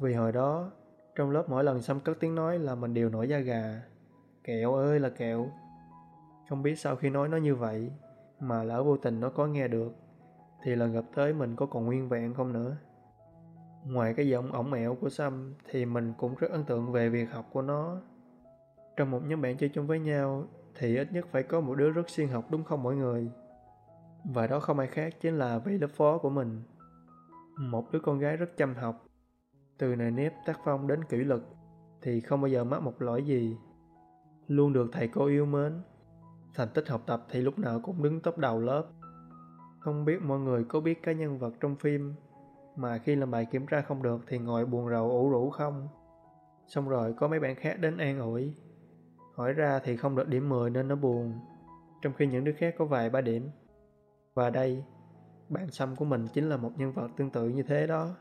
Vì 0.00 0.14
hồi 0.14 0.32
đó, 0.32 0.70
trong 1.14 1.30
lớp 1.30 1.44
mỗi 1.48 1.64
lần 1.64 1.82
Sâm 1.82 2.00
cất 2.00 2.20
tiếng 2.20 2.34
nói 2.34 2.58
là 2.58 2.74
mình 2.74 2.94
đều 2.94 3.08
nổi 3.08 3.28
da 3.28 3.38
gà. 3.38 3.82
Kẹo 4.48 4.74
ơi 4.74 5.00
là 5.00 5.08
kẹo. 5.08 5.50
Không 6.48 6.62
biết 6.62 6.78
sau 6.78 6.96
khi 6.96 7.10
nói 7.10 7.28
nó 7.28 7.36
như 7.36 7.54
vậy, 7.54 7.90
mà 8.40 8.62
lỡ 8.62 8.82
vô 8.82 8.96
tình 8.96 9.20
nó 9.20 9.30
có 9.30 9.46
nghe 9.46 9.68
được, 9.68 9.94
thì 10.62 10.74
lần 10.74 10.92
gặp 10.92 11.04
tới 11.14 11.32
mình 11.32 11.56
có 11.56 11.66
còn 11.66 11.86
nguyên 11.86 12.08
vẹn 12.08 12.34
không 12.34 12.52
nữa. 12.52 12.76
Ngoài 13.84 14.14
cái 14.14 14.28
giọng 14.28 14.52
ổng 14.52 14.72
ẹo 14.72 14.94
của 14.94 15.08
Sam 15.08 15.54
thì 15.70 15.86
mình 15.86 16.12
cũng 16.18 16.34
rất 16.34 16.50
ấn 16.50 16.64
tượng 16.64 16.92
về 16.92 17.08
việc 17.08 17.30
học 17.32 17.48
của 17.52 17.62
nó. 17.62 18.00
Trong 18.96 19.10
một 19.10 19.20
nhóm 19.24 19.42
bạn 19.42 19.56
chơi 19.56 19.68
chung 19.68 19.86
với 19.86 19.98
nhau 19.98 20.44
thì 20.74 20.96
ít 20.96 21.12
nhất 21.12 21.26
phải 21.30 21.42
có 21.42 21.60
một 21.60 21.74
đứa 21.74 21.90
rất 21.90 22.10
siêng 22.10 22.28
học 22.28 22.44
đúng 22.50 22.64
không 22.64 22.82
mọi 22.82 22.96
người? 22.96 23.30
Và 24.24 24.46
đó 24.46 24.60
không 24.60 24.78
ai 24.78 24.88
khác 24.88 25.14
chính 25.20 25.38
là 25.38 25.58
vị 25.58 25.78
lớp 25.78 25.90
phó 25.94 26.18
của 26.18 26.30
mình. 26.30 26.62
Một 27.58 27.92
đứa 27.92 28.00
con 28.00 28.18
gái 28.18 28.36
rất 28.36 28.56
chăm 28.56 28.74
học. 28.74 29.06
Từ 29.78 29.96
nề 29.96 30.10
nếp 30.10 30.32
tác 30.46 30.60
phong 30.64 30.86
đến 30.86 31.04
kỷ 31.04 31.16
luật 31.16 31.40
thì 32.02 32.20
không 32.20 32.40
bao 32.40 32.48
giờ 32.48 32.64
mắc 32.64 32.82
một 32.82 33.02
lỗi 33.02 33.22
gì. 33.22 33.56
Luôn 34.48 34.72
được 34.72 34.88
thầy 34.92 35.08
cô 35.08 35.26
yêu 35.26 35.46
mến. 35.46 35.82
Thành 36.54 36.68
tích 36.74 36.88
học 36.88 37.02
tập 37.06 37.26
thì 37.30 37.40
lúc 37.40 37.58
nào 37.58 37.80
cũng 37.80 38.02
đứng 38.02 38.20
top 38.20 38.38
đầu 38.38 38.60
lớp. 38.60 38.86
Không 39.78 40.04
biết 40.04 40.22
mọi 40.22 40.38
người 40.38 40.64
có 40.64 40.80
biết 40.80 41.02
cái 41.02 41.14
nhân 41.14 41.38
vật 41.38 41.54
trong 41.60 41.76
phim 41.76 42.14
mà 42.76 42.98
khi 42.98 43.16
làm 43.16 43.30
bài 43.30 43.46
kiểm 43.50 43.66
tra 43.66 43.80
không 43.80 44.02
được 44.02 44.20
thì 44.26 44.38
ngồi 44.38 44.66
buồn 44.66 44.90
rầu 44.90 45.10
ủ 45.10 45.30
rũ 45.30 45.50
không. 45.50 45.88
Xong 46.66 46.88
rồi 46.88 47.12
có 47.12 47.28
mấy 47.28 47.40
bạn 47.40 47.54
khác 47.54 47.78
đến 47.80 47.96
an 47.96 48.20
ủi. 48.20 48.54
Hỏi 49.34 49.52
ra 49.52 49.80
thì 49.84 49.96
không 49.96 50.16
được 50.16 50.28
điểm 50.28 50.48
10 50.48 50.70
nên 50.70 50.88
nó 50.88 50.96
buồn, 50.96 51.32
trong 52.02 52.12
khi 52.12 52.26
những 52.26 52.44
đứa 52.44 52.52
khác 52.52 52.74
có 52.78 52.84
vài 52.84 53.10
ba 53.10 53.20
điểm. 53.20 53.50
Và 54.34 54.50
đây, 54.50 54.84
bạn 55.48 55.70
xăm 55.70 55.96
của 55.96 56.04
mình 56.04 56.26
chính 56.34 56.48
là 56.48 56.56
một 56.56 56.70
nhân 56.76 56.92
vật 56.92 57.08
tương 57.16 57.30
tự 57.30 57.48
như 57.48 57.62
thế 57.62 57.86
đó. 57.86 58.16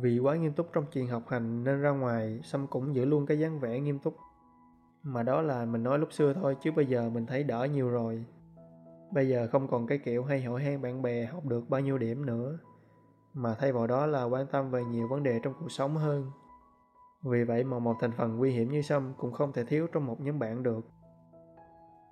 Vì 0.00 0.18
quá 0.18 0.36
nghiêm 0.36 0.52
túc 0.52 0.66
trong 0.72 0.84
chuyện 0.92 1.08
học 1.08 1.22
hành 1.28 1.64
nên 1.64 1.80
ra 1.80 1.90
ngoài 1.90 2.40
Sâm 2.42 2.66
cũng 2.66 2.94
giữ 2.94 3.04
luôn 3.04 3.26
cái 3.26 3.38
dáng 3.38 3.60
vẻ 3.60 3.80
nghiêm 3.80 3.98
túc. 3.98 4.16
Mà 5.04 5.22
đó 5.22 5.42
là 5.42 5.64
mình 5.64 5.82
nói 5.82 5.98
lúc 5.98 6.12
xưa 6.12 6.32
thôi, 6.32 6.56
chứ 6.62 6.72
bây 6.72 6.86
giờ 6.86 7.10
mình 7.10 7.26
thấy 7.26 7.44
đỡ 7.44 7.68
nhiều 7.72 7.90
rồi. 7.90 8.24
Bây 9.12 9.28
giờ 9.28 9.48
không 9.52 9.68
còn 9.68 9.86
cái 9.86 9.98
kiểu 9.98 10.24
hay 10.24 10.42
hỏi 10.42 10.62
han 10.62 10.82
bạn 10.82 11.02
bè 11.02 11.24
học 11.24 11.46
được 11.46 11.68
bao 11.68 11.80
nhiêu 11.80 11.98
điểm 11.98 12.26
nữa. 12.26 12.58
Mà 13.34 13.54
thay 13.54 13.72
vào 13.72 13.86
đó 13.86 14.06
là 14.06 14.24
quan 14.24 14.46
tâm 14.46 14.70
về 14.70 14.84
nhiều 14.84 15.08
vấn 15.08 15.22
đề 15.22 15.40
trong 15.42 15.54
cuộc 15.60 15.70
sống 15.70 15.96
hơn. 15.96 16.30
Vì 17.22 17.44
vậy 17.44 17.64
mà 17.64 17.78
một 17.78 17.96
thành 18.00 18.12
phần 18.12 18.36
nguy 18.36 18.52
hiểm 18.52 18.70
như 18.70 18.82
Sâm 18.82 19.12
cũng 19.18 19.32
không 19.32 19.52
thể 19.52 19.64
thiếu 19.64 19.86
trong 19.92 20.06
một 20.06 20.20
nhóm 20.20 20.38
bạn 20.38 20.62
được. 20.62 20.88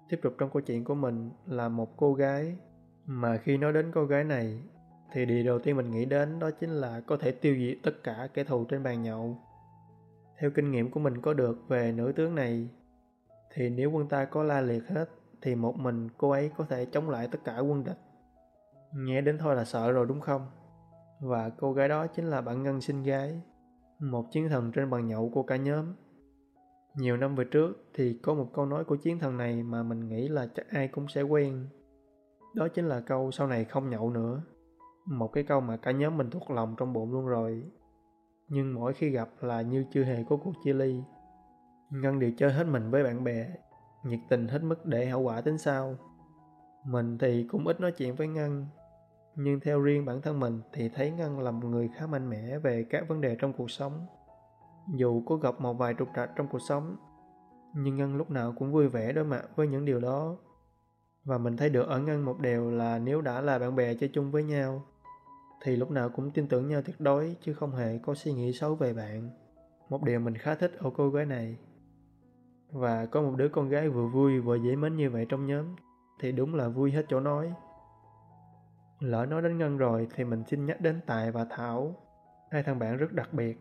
Tiếp 0.08 0.20
tục 0.22 0.34
trong 0.38 0.50
câu 0.50 0.62
chuyện 0.62 0.84
của 0.84 0.94
mình 0.94 1.30
là 1.46 1.68
một 1.68 1.96
cô 1.96 2.14
gái 2.14 2.56
mà 3.06 3.37
khi 3.37 3.56
nói 3.56 3.72
đến 3.72 3.90
cô 3.94 4.04
gái 4.04 4.25
này, 4.25 4.62
thì 5.12 5.26
điều 5.26 5.44
đầu 5.44 5.58
tiên 5.58 5.76
mình 5.76 5.90
nghĩ 5.90 6.04
đến 6.04 6.38
đó 6.38 6.50
chính 6.50 6.70
là 6.70 7.00
có 7.00 7.16
thể 7.16 7.32
tiêu 7.32 7.56
diệt 7.58 7.78
tất 7.82 8.02
cả 8.02 8.28
kẻ 8.34 8.44
thù 8.44 8.64
trên 8.64 8.82
bàn 8.82 9.02
nhậu. 9.02 9.38
Theo 10.38 10.50
kinh 10.50 10.70
nghiệm 10.70 10.90
của 10.90 11.00
mình 11.00 11.20
có 11.20 11.34
được 11.34 11.68
về 11.68 11.92
nữ 11.92 12.12
tướng 12.16 12.34
này 12.34 12.68
thì 13.54 13.71
nếu 13.71 13.90
quân 13.90 14.09
ta 14.09 14.25
có 14.25 14.42
la 14.42 14.61
liệt 14.61 14.88
hết 14.88 15.09
thì 15.42 15.54
một 15.54 15.78
mình 15.78 16.09
cô 16.18 16.30
ấy 16.30 16.50
có 16.56 16.64
thể 16.64 16.85
chống 16.85 17.11
lại 17.11 17.28
tất 17.32 17.38
cả 17.44 17.59
quân 17.59 17.85
địch. 17.85 17.99
Nghe 18.94 19.21
đến 19.21 19.38
thôi 19.38 19.56
là 19.56 19.64
sợ 19.64 19.92
rồi 19.92 20.06
đúng 20.06 20.21
không? 20.21 20.47
Và 21.21 21.49
cô 21.49 21.73
gái 21.73 21.88
đó 21.88 22.06
chính 22.06 22.25
là 22.25 22.40
bạn 22.40 22.62
Ngân 22.62 22.80
sinh 22.80 23.02
gái, 23.02 23.42
một 23.99 24.25
chiến 24.30 24.49
thần 24.49 24.73
trên 24.73 24.90
bàn 24.90 25.06
nhậu 25.06 25.30
của 25.35 25.42
cả 25.42 25.56
nhóm. 25.56 25.94
Nhiều 26.97 27.16
năm 27.16 27.35
về 27.35 27.44
trước 27.44 27.90
thì 27.94 28.18
có 28.23 28.35
một 28.35 28.50
câu 28.54 28.66
nói 28.66 28.85
của 28.85 28.97
chiến 28.97 29.18
thần 29.18 29.37
này 29.37 29.62
mà 29.62 29.82
mình 29.82 30.09
nghĩ 30.09 30.28
là 30.28 30.49
chắc 30.54 30.68
ai 30.68 30.88
cũng 30.88 31.09
sẽ 31.09 31.23
quen. 31.23 31.68
Đó 32.54 32.68
chính 32.68 32.88
là 32.88 33.00
câu 33.00 33.30
sau 33.30 33.47
này 33.47 33.64
không 33.64 33.90
nhậu 33.90 34.11
nữa. 34.11 34.42
Một 35.06 35.28
cái 35.28 35.44
câu 35.44 35.61
mà 35.61 35.76
cả 35.76 35.90
nhóm 35.90 36.16
mình 36.16 36.30
thuộc 36.30 36.50
lòng 36.50 36.75
trong 36.78 36.92
bụng 36.92 37.12
luôn 37.12 37.26
rồi. 37.26 37.64
Nhưng 38.49 38.75
mỗi 38.75 38.94
khi 38.94 39.11
gặp 39.11 39.28
là 39.40 39.62
như 39.62 39.85
chưa 39.92 40.04
hề 40.04 40.25
có 40.28 40.37
cuộc 40.37 40.52
chia 40.64 40.73
ly. 40.73 41.02
Ngân 41.92 42.18
đều 42.18 42.30
chơi 42.37 42.52
hết 42.52 42.64
mình 42.66 42.90
với 42.90 43.04
bạn 43.04 43.25
bè, 43.25 43.46
nhiệt 44.04 44.20
tình 44.28 44.49
hết 44.49 44.62
mức 44.62 44.87
để 44.87 45.06
hậu 45.06 45.20
quả 45.20 45.40
tính 45.40 45.58
sau. 45.58 45.96
Mình 46.84 47.18
thì 47.18 47.46
cũng 47.50 47.66
ít 47.66 47.80
nói 47.80 47.92
chuyện 47.92 48.14
với 48.14 48.28
Ngân, 48.28 48.66
nhưng 49.37 49.61
theo 49.61 49.80
riêng 49.80 50.04
bản 50.04 50.22
thân 50.22 50.40
mình 50.40 50.61
thì 50.72 50.88
thấy 50.88 51.11
Ngân 51.11 51.40
là 51.40 51.50
một 51.50 51.68
người 51.68 51.90
khá 51.96 52.06
mạnh 52.06 52.30
mẽ 52.30 52.58
về 52.58 52.87
các 52.90 53.08
vấn 53.08 53.20
đề 53.20 53.37
trong 53.40 53.52
cuộc 53.52 53.70
sống. 53.70 54.06
Dù 54.94 55.22
có 55.26 55.37
gặp 55.37 55.61
một 55.61 55.75
vài 55.75 55.94
trục 55.99 56.08
trặc 56.16 56.30
trong 56.37 56.49
cuộc 56.49 56.58
sống, 56.58 56.96
nhưng 57.75 57.96
Ngân 57.96 58.16
lúc 58.16 58.30
nào 58.30 58.54
cũng 58.58 58.72
vui 58.72 58.88
vẻ 58.88 59.12
đối 59.12 59.25
mặt 59.25 59.42
với 59.56 59.68
những 59.68 59.84
điều 59.84 60.00
đó. 60.00 60.37
Và 61.25 61.38
mình 61.38 61.56
thấy 61.56 61.70
được 61.70 61.88
ở 61.88 61.99
Ngân 61.99 62.25
một 62.25 62.40
điều 62.40 62.70
là 62.70 62.99
nếu 62.99 63.20
đã 63.20 63.40
là 63.40 63.58
bạn 63.58 63.76
bè 63.76 63.94
chơi 63.94 64.11
chung 64.12 64.30
với 64.30 64.44
nhau, 64.44 64.84
thì 65.62 65.76
lúc 65.76 65.90
nào 65.90 66.08
cũng 66.08 66.30
tin 66.30 66.49
tưởng 66.49 66.68
nhau 66.68 66.82
tuyệt 66.82 67.00
đối 67.00 67.37
chứ 67.40 67.54
không 67.54 67.75
hề 67.75 67.99
có 67.99 68.14
suy 68.14 68.32
nghĩ 68.32 68.52
xấu 68.52 68.75
về 68.75 68.94
bạn. 68.94 69.30
Một 69.88 70.02
điều 70.02 70.20
mình 70.20 70.34
khá 70.34 70.54
thích 70.54 70.72
ở 70.78 70.90
cô 70.96 71.11
gái 71.11 71.26
này. 71.26 71.56
Và 72.72 73.06
có 73.06 73.22
một 73.22 73.34
đứa 73.36 73.48
con 73.48 73.68
gái 73.68 73.88
vừa 73.88 74.06
vui 74.06 74.40
vừa 74.40 74.56
dễ 74.56 74.76
mến 74.76 74.96
như 74.96 75.10
vậy 75.10 75.26
trong 75.28 75.46
nhóm 75.46 75.76
thì 76.20 76.32
đúng 76.32 76.54
là 76.54 76.68
vui 76.68 76.92
hết 76.92 77.06
chỗ 77.08 77.20
nói. 77.20 77.52
Lỡ 79.00 79.26
nói 79.26 79.42
đến 79.42 79.58
Ngân 79.58 79.78
rồi 79.78 80.08
thì 80.14 80.24
mình 80.24 80.44
xin 80.46 80.66
nhắc 80.66 80.80
đến 80.80 81.00
Tài 81.06 81.32
và 81.32 81.46
Thảo, 81.50 81.94
hai 82.50 82.62
thằng 82.62 82.78
bạn 82.78 82.96
rất 82.96 83.12
đặc 83.12 83.32
biệt. 83.32 83.60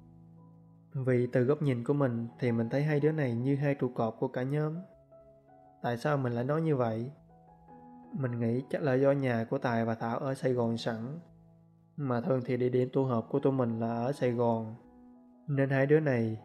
Vì 0.93 1.27
từ 1.27 1.43
góc 1.43 1.61
nhìn 1.61 1.83
của 1.83 1.93
mình 1.93 2.27
thì 2.39 2.51
mình 2.51 2.69
thấy 2.69 2.83
hai 2.83 2.99
đứa 2.99 3.11
này 3.11 3.35
như 3.35 3.55
hai 3.55 3.75
trụ 3.75 3.91
cột 3.95 4.15
của 4.19 4.27
cả 4.27 4.43
nhóm. 4.43 4.73
Tại 5.81 5.97
sao 5.97 6.17
mình 6.17 6.33
lại 6.33 6.43
nói 6.43 6.61
như 6.61 6.75
vậy? 6.75 7.11
Mình 8.13 8.39
nghĩ 8.39 8.63
chắc 8.69 8.81
là 8.81 8.93
do 8.93 9.11
nhà 9.11 9.45
của 9.49 9.57
Tài 9.57 9.85
và 9.85 9.95
Thảo 9.95 10.17
ở 10.17 10.33
Sài 10.33 10.53
Gòn 10.53 10.77
sẵn. 10.77 11.19
Mà 11.97 12.21
thường 12.21 12.41
thì 12.45 12.57
địa 12.57 12.69
điểm 12.69 12.89
tụ 12.93 13.03
họp 13.03 13.29
của 13.29 13.39
tụi 13.39 13.53
mình 13.53 13.79
là 13.79 13.87
ở 13.87 14.11
Sài 14.11 14.31
Gòn. 14.31 14.75
Nên 15.47 15.69
hai 15.69 15.85
đứa 15.85 15.99
này 15.99 16.37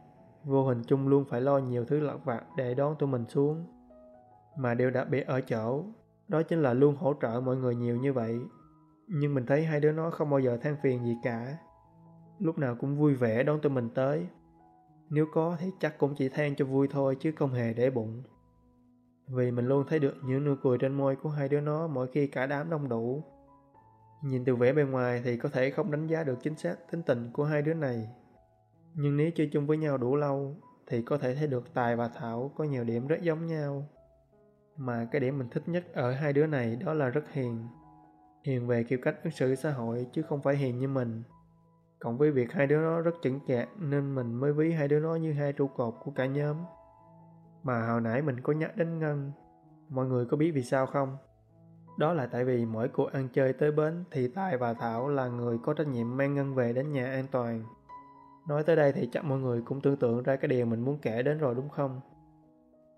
vô 0.47 0.65
hình 0.65 0.83
chung 0.87 1.09
luôn 1.09 1.25
phải 1.25 1.41
lo 1.41 1.59
nhiều 1.59 1.85
thứ 1.85 2.01
lặt 2.01 2.17
vặt 2.25 2.45
để 2.57 2.75
đón 2.75 2.97
tụi 2.99 3.09
mình 3.09 3.25
xuống. 3.29 3.65
Mà 4.57 4.75
điều 4.75 4.91
đặc 4.91 5.09
biệt 5.11 5.27
ở 5.27 5.41
chỗ, 5.41 5.85
đó 6.29 6.43
chính 6.43 6.63
là 6.63 6.75
luôn 6.75 6.97
hỗ 6.97 7.15
trợ 7.21 7.41
mọi 7.45 7.57
người 7.57 7.75
nhiều 7.75 7.97
như 7.97 8.13
vậy. 8.13 8.39
Nhưng 9.07 9.35
mình 9.35 9.47
thấy 9.47 9.65
hai 9.65 9.81
đứa 9.81 9.93
nó 9.93 10.11
không 10.11 10.31
bao 10.31 10.41
giờ 10.41 10.57
than 10.57 10.77
phiền 10.83 11.05
gì 11.05 11.17
cả. 11.23 11.59
Lúc 12.39 12.59
nào 12.59 12.77
cũng 12.81 12.97
vui 12.97 13.15
vẻ 13.15 13.43
đón 13.43 13.61
tụi 13.61 13.73
mình 13.73 13.91
tới. 13.95 14.27
Nếu 15.11 15.27
có 15.33 15.57
thì 15.61 15.71
chắc 15.81 15.99
cũng 15.99 16.15
chỉ 16.15 16.29
than 16.29 16.57
cho 16.57 16.65
vui 16.65 16.89
thôi 16.91 17.17
chứ 17.21 17.33
không 17.37 17.51
hề 17.53 17.75
để 17.75 17.91
bụng. 17.91 18.23
Vì 19.29 19.51
mình 19.51 19.67
luôn 19.67 19.85
thấy 19.89 19.99
được 19.99 20.15
những 20.25 20.45
nụ 20.45 20.55
cười 20.63 20.79
trên 20.79 20.95
môi 20.95 21.17
của 21.17 21.29
hai 21.29 21.49
đứa 21.49 21.61
nó 21.61 21.87
mỗi 21.87 22.07
khi 22.07 22.27
cả 22.27 22.47
đám 22.47 22.71
đông 22.71 22.89
đủ. 22.89 23.23
Nhìn 24.23 24.45
từ 24.45 24.57
vẻ 24.57 24.73
bên 24.73 24.91
ngoài 24.91 25.23
thì 25.25 25.37
có 25.37 25.49
thể 25.49 25.71
không 25.71 25.91
đánh 25.91 26.07
giá 26.07 26.25
được 26.25 26.39
chính 26.43 26.57
xác 26.57 26.77
tính 26.91 27.03
tình 27.03 27.31
của 27.33 27.45
hai 27.45 27.63
đứa 27.63 27.75
này. 27.75 28.09
Nhưng 28.99 29.17
nếu 29.17 29.31
chơi 29.31 29.51
chung 29.53 29.67
với 29.67 29.77
nhau 29.77 29.99
đủ 29.99 30.17
lâu, 30.17 30.57
thì 30.87 31.03
có 31.03 31.19
thể 31.19 31.35
thấy 31.35 31.47
được 31.47 31.75
Tài 31.75 31.97
và 31.97 32.09
Thảo 32.09 32.53
có 32.57 32.65
nhiều 32.65 32.85
điểm 32.85 33.07
rất 33.07 33.23
giống 33.23 33.47
nhau. 33.47 33.89
Mà 34.77 35.09
cái 35.13 35.21
điểm 35.21 35.39
mình 35.39 35.49
thích 35.51 35.63
nhất 35.67 35.85
ở 35.95 36.13
hai 36.13 36.33
đứa 36.33 36.47
này 36.47 36.77
đó 36.77 36.95
là 36.95 37.09
rất 37.09 37.33
hiền. 37.33 37.69
Hiền 38.45 38.67
về 38.67 38.85
kiểu 38.85 38.99
cách 39.03 39.17
ứng 39.25 39.33
xử 39.33 39.55
xã 39.55 39.71
hội 39.71 40.07
chứ 40.13 40.23
không 40.23 40.43
phải 40.43 40.57
hiền 40.57 40.79
như 40.79 40.89
mình. 40.89 41.23
Cộng 41.99 42.19
với 42.19 42.31
việc 42.31 42.53
hai 42.53 42.67
đứa 42.67 42.81
nó 42.81 43.01
rất 43.01 43.15
chững 43.23 43.41
chạc, 43.49 43.69
nên 43.79 44.15
mình 44.15 44.35
mới 44.35 44.53
ví 44.53 44.73
hai 44.73 44.89
đứa 44.89 45.01
nó 45.01 45.15
như 45.15 45.33
hai 45.33 45.53
trụ 45.53 45.67
cột 45.67 45.95
của 46.05 46.11
cả 46.11 46.27
nhóm. 46.27 46.57
Mà 47.63 47.87
hồi 47.87 48.01
nãy 48.01 48.23
mình 48.23 48.41
có 48.41 48.53
nhắc 48.53 48.77
đến 48.77 48.99
Ngân. 48.99 49.33
Mọi 49.89 50.07
người 50.07 50.27
có 50.27 50.37
biết 50.37 50.51
vì 50.51 50.63
sao 50.63 50.87
không? 50.87 51.17
Đó 51.99 52.13
là 52.13 52.27
tại 52.27 52.45
vì 52.45 52.65
mỗi 52.65 52.89
cuộc 52.89 53.13
ăn 53.13 53.29
chơi 53.33 53.53
tới 53.53 53.73
bến 53.73 54.05
thì 54.11 54.29
Tài 54.29 54.57
và 54.57 54.75
Thảo 54.75 55.09
là 55.09 55.29
người 55.29 55.59
có 55.63 55.75
trách 55.75 55.87
nhiệm 55.87 56.17
mang 56.17 56.35
Ngân 56.35 56.55
về 56.55 56.73
đến 56.73 56.93
nhà 56.93 57.07
an 57.07 57.27
toàn. 57.31 57.65
Nói 58.49 58.63
tới 58.65 58.77
đây 58.77 58.93
thì 58.93 59.09
chắc 59.13 59.25
mọi 59.25 59.39
người 59.39 59.63
cũng 59.63 59.81
tưởng 59.81 59.97
tượng 59.97 60.23
ra 60.23 60.37
cái 60.37 60.49
điều 60.49 60.67
mình 60.67 60.81
muốn 60.81 60.99
kể 61.03 61.23
đến 61.23 61.39
rồi 61.39 61.55
đúng 61.55 61.69
không? 61.69 62.01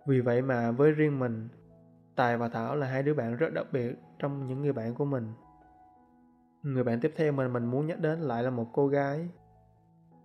Vì 0.06 0.20
vậy 0.20 0.42
mà 0.42 0.70
với 0.70 0.92
riêng 0.92 1.18
mình, 1.18 1.48
Tài 2.16 2.36
và 2.36 2.48
Thảo 2.48 2.76
là 2.76 2.86
hai 2.86 3.02
đứa 3.02 3.14
bạn 3.14 3.36
rất 3.36 3.52
đặc 3.52 3.66
biệt 3.72 3.96
trong 4.18 4.46
những 4.46 4.62
người 4.62 4.72
bạn 4.72 4.94
của 4.94 5.04
mình. 5.04 5.32
Người 6.62 6.84
bạn 6.84 7.00
tiếp 7.00 7.12
theo 7.16 7.32
mình 7.32 7.52
mình 7.52 7.66
muốn 7.66 7.86
nhắc 7.86 8.00
đến 8.00 8.20
lại 8.20 8.42
là 8.42 8.50
một 8.50 8.66
cô 8.72 8.88
gái. 8.88 9.28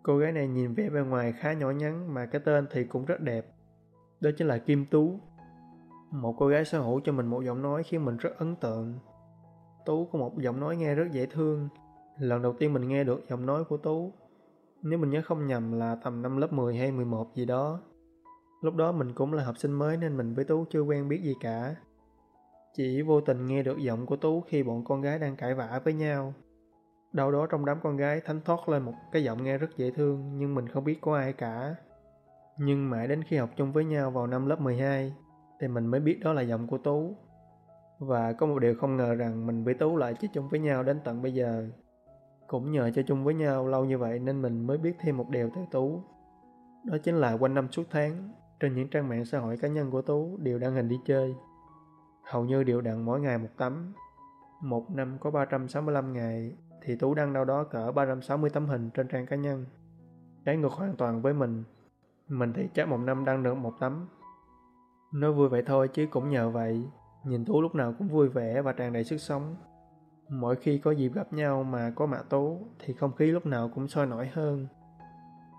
Cô 0.03 0.17
gái 0.17 0.31
này 0.31 0.47
nhìn 0.47 0.73
vẻ 0.73 0.89
bề 0.89 0.99
ngoài 1.01 1.33
khá 1.33 1.53
nhỏ 1.53 1.71
nhắn 1.71 2.13
mà 2.13 2.25
cái 2.25 2.41
tên 2.45 2.67
thì 2.71 2.83
cũng 2.83 3.05
rất 3.05 3.21
đẹp. 3.21 3.45
Đó 4.21 4.29
chính 4.37 4.47
là 4.47 4.57
Kim 4.57 4.85
Tú. 4.85 5.19
Một 6.11 6.35
cô 6.37 6.47
gái 6.47 6.65
sở 6.65 6.81
hữu 6.81 7.01
cho 7.03 7.11
mình 7.11 7.25
một 7.25 7.43
giọng 7.43 7.61
nói 7.61 7.83
khiến 7.83 8.05
mình 8.05 8.17
rất 8.17 8.37
ấn 8.37 8.55
tượng. 8.55 8.99
Tú 9.85 10.05
có 10.05 10.19
một 10.19 10.39
giọng 10.39 10.59
nói 10.59 10.77
nghe 10.77 10.95
rất 10.95 11.11
dễ 11.11 11.25
thương. 11.25 11.69
Lần 12.19 12.41
đầu 12.41 12.53
tiên 12.53 12.73
mình 12.73 12.87
nghe 12.87 13.03
được 13.03 13.21
giọng 13.29 13.45
nói 13.45 13.63
của 13.63 13.77
Tú 13.77 14.13
nếu 14.83 14.99
mình 14.99 15.09
nhớ 15.09 15.21
không 15.25 15.47
nhầm 15.47 15.71
là 15.71 15.95
tầm 15.95 16.21
năm 16.21 16.37
lớp 16.37 16.53
10 16.53 16.77
hay 16.77 16.91
11 16.91 17.35
gì 17.35 17.45
đó. 17.45 17.79
Lúc 18.61 18.75
đó 18.75 18.91
mình 18.91 19.13
cũng 19.13 19.33
là 19.33 19.43
học 19.43 19.57
sinh 19.57 19.71
mới 19.71 19.97
nên 19.97 20.17
mình 20.17 20.33
với 20.33 20.45
Tú 20.45 20.65
chưa 20.69 20.81
quen 20.81 21.09
biết 21.09 21.21
gì 21.23 21.33
cả. 21.41 21.75
Chỉ 22.73 23.01
vô 23.01 23.21
tình 23.21 23.45
nghe 23.45 23.63
được 23.63 23.77
giọng 23.79 24.05
của 24.05 24.15
Tú 24.15 24.41
khi 24.41 24.63
bọn 24.63 24.83
con 24.85 25.01
gái 25.01 25.19
đang 25.19 25.35
cãi 25.35 25.55
vã 25.55 25.81
với 25.83 25.93
nhau. 25.93 26.33
Đâu 27.13 27.31
đó 27.31 27.47
trong 27.47 27.65
đám 27.65 27.77
con 27.83 27.97
gái 27.97 28.21
thánh 28.21 28.41
thoát 28.45 28.69
lên 28.69 28.83
một 28.83 28.93
cái 29.11 29.23
giọng 29.23 29.43
nghe 29.43 29.57
rất 29.57 29.77
dễ 29.77 29.91
thương, 29.91 30.37
nhưng 30.37 30.55
mình 30.55 30.67
không 30.67 30.83
biết 30.83 31.01
có 31.01 31.15
ai 31.15 31.33
cả. 31.33 31.75
Nhưng 32.57 32.89
mãi 32.89 33.07
đến 33.07 33.23
khi 33.23 33.37
học 33.37 33.49
chung 33.55 33.71
với 33.71 33.85
nhau 33.85 34.11
vào 34.11 34.27
năm 34.27 34.45
lớp 34.45 34.61
12 34.61 35.13
thì 35.59 35.67
mình 35.67 35.85
mới 35.85 35.99
biết 35.99 36.19
đó 36.23 36.33
là 36.33 36.41
giọng 36.41 36.67
của 36.67 36.77
Tú. 36.77 37.15
Và 37.99 38.33
có 38.33 38.45
một 38.45 38.59
điều 38.59 38.75
không 38.75 38.97
ngờ 38.97 39.15
rằng 39.15 39.47
mình 39.47 39.63
với 39.63 39.73
Tú 39.73 39.97
lại 39.97 40.13
chết 40.19 40.27
chung 40.33 40.49
với 40.49 40.59
nhau 40.59 40.83
đến 40.83 40.99
tận 41.03 41.21
bây 41.21 41.33
giờ. 41.33 41.67
Cũng 42.53 42.71
nhờ 42.71 42.91
chơi 42.95 43.03
chung 43.03 43.23
với 43.23 43.33
nhau 43.33 43.67
lâu 43.67 43.85
như 43.85 43.97
vậy 43.97 44.19
nên 44.19 44.41
mình 44.41 44.67
mới 44.67 44.77
biết 44.77 44.95
thêm 44.99 45.17
một 45.17 45.29
điều 45.29 45.49
từ 45.55 45.61
Tú. 45.71 46.03
Đó 46.83 46.97
chính 47.03 47.15
là 47.15 47.37
quanh 47.37 47.53
năm 47.53 47.71
suốt 47.71 47.83
tháng, 47.91 48.29
trên 48.59 48.75
những 48.75 48.89
trang 48.89 49.09
mạng 49.09 49.25
xã 49.25 49.39
hội 49.39 49.57
cá 49.57 49.67
nhân 49.67 49.91
của 49.91 50.01
Tú 50.01 50.37
đều 50.37 50.59
đăng 50.59 50.73
hình 50.73 50.87
đi 50.87 50.99
chơi. 51.05 51.35
Hầu 52.23 52.45
như 52.45 52.63
đều 52.63 52.81
đặn 52.81 53.05
mỗi 53.05 53.21
ngày 53.21 53.37
một 53.37 53.47
tấm. 53.57 53.93
Một 54.61 54.91
năm 54.91 55.17
có 55.19 55.31
365 55.31 56.13
ngày 56.13 56.55
thì 56.81 56.95
Tú 56.95 57.13
đăng 57.13 57.33
đâu 57.33 57.45
đó 57.45 57.63
cỡ 57.63 57.91
360 57.91 58.49
tấm 58.49 58.65
hình 58.65 58.89
trên 58.89 59.07
trang 59.07 59.25
cá 59.25 59.35
nhân. 59.35 59.65
Trái 60.45 60.57
ngược 60.57 60.71
hoàn 60.71 60.95
toàn 60.95 61.21
với 61.21 61.33
mình. 61.33 61.63
Mình 62.27 62.53
thì 62.53 62.69
chắc 62.73 62.87
một 62.87 62.97
năm 62.97 63.25
đăng 63.25 63.43
được 63.43 63.55
một 63.55 63.73
tấm. 63.79 64.07
Nói 65.13 65.33
vui 65.33 65.49
vậy 65.49 65.63
thôi 65.65 65.87
chứ 65.87 66.07
cũng 66.11 66.29
nhờ 66.29 66.49
vậy. 66.49 66.87
Nhìn 67.23 67.45
Tú 67.45 67.61
lúc 67.61 67.75
nào 67.75 67.93
cũng 67.97 68.07
vui 68.07 68.29
vẻ 68.29 68.61
và 68.61 68.73
tràn 68.73 68.93
đầy 68.93 69.03
sức 69.03 69.17
sống. 69.17 69.55
Mỗi 70.29 70.55
khi 70.55 70.77
có 70.77 70.91
dịp 70.91 71.13
gặp 71.13 71.33
nhau 71.33 71.63
mà 71.63 71.93
có 71.95 72.05
mạ 72.05 72.17
Tú 72.29 72.59
thì 72.79 72.93
không 72.93 73.11
khí 73.15 73.25
lúc 73.25 73.45
nào 73.45 73.71
cũng 73.75 73.87
sôi 73.87 74.05
nổi 74.05 74.27
hơn. 74.33 74.67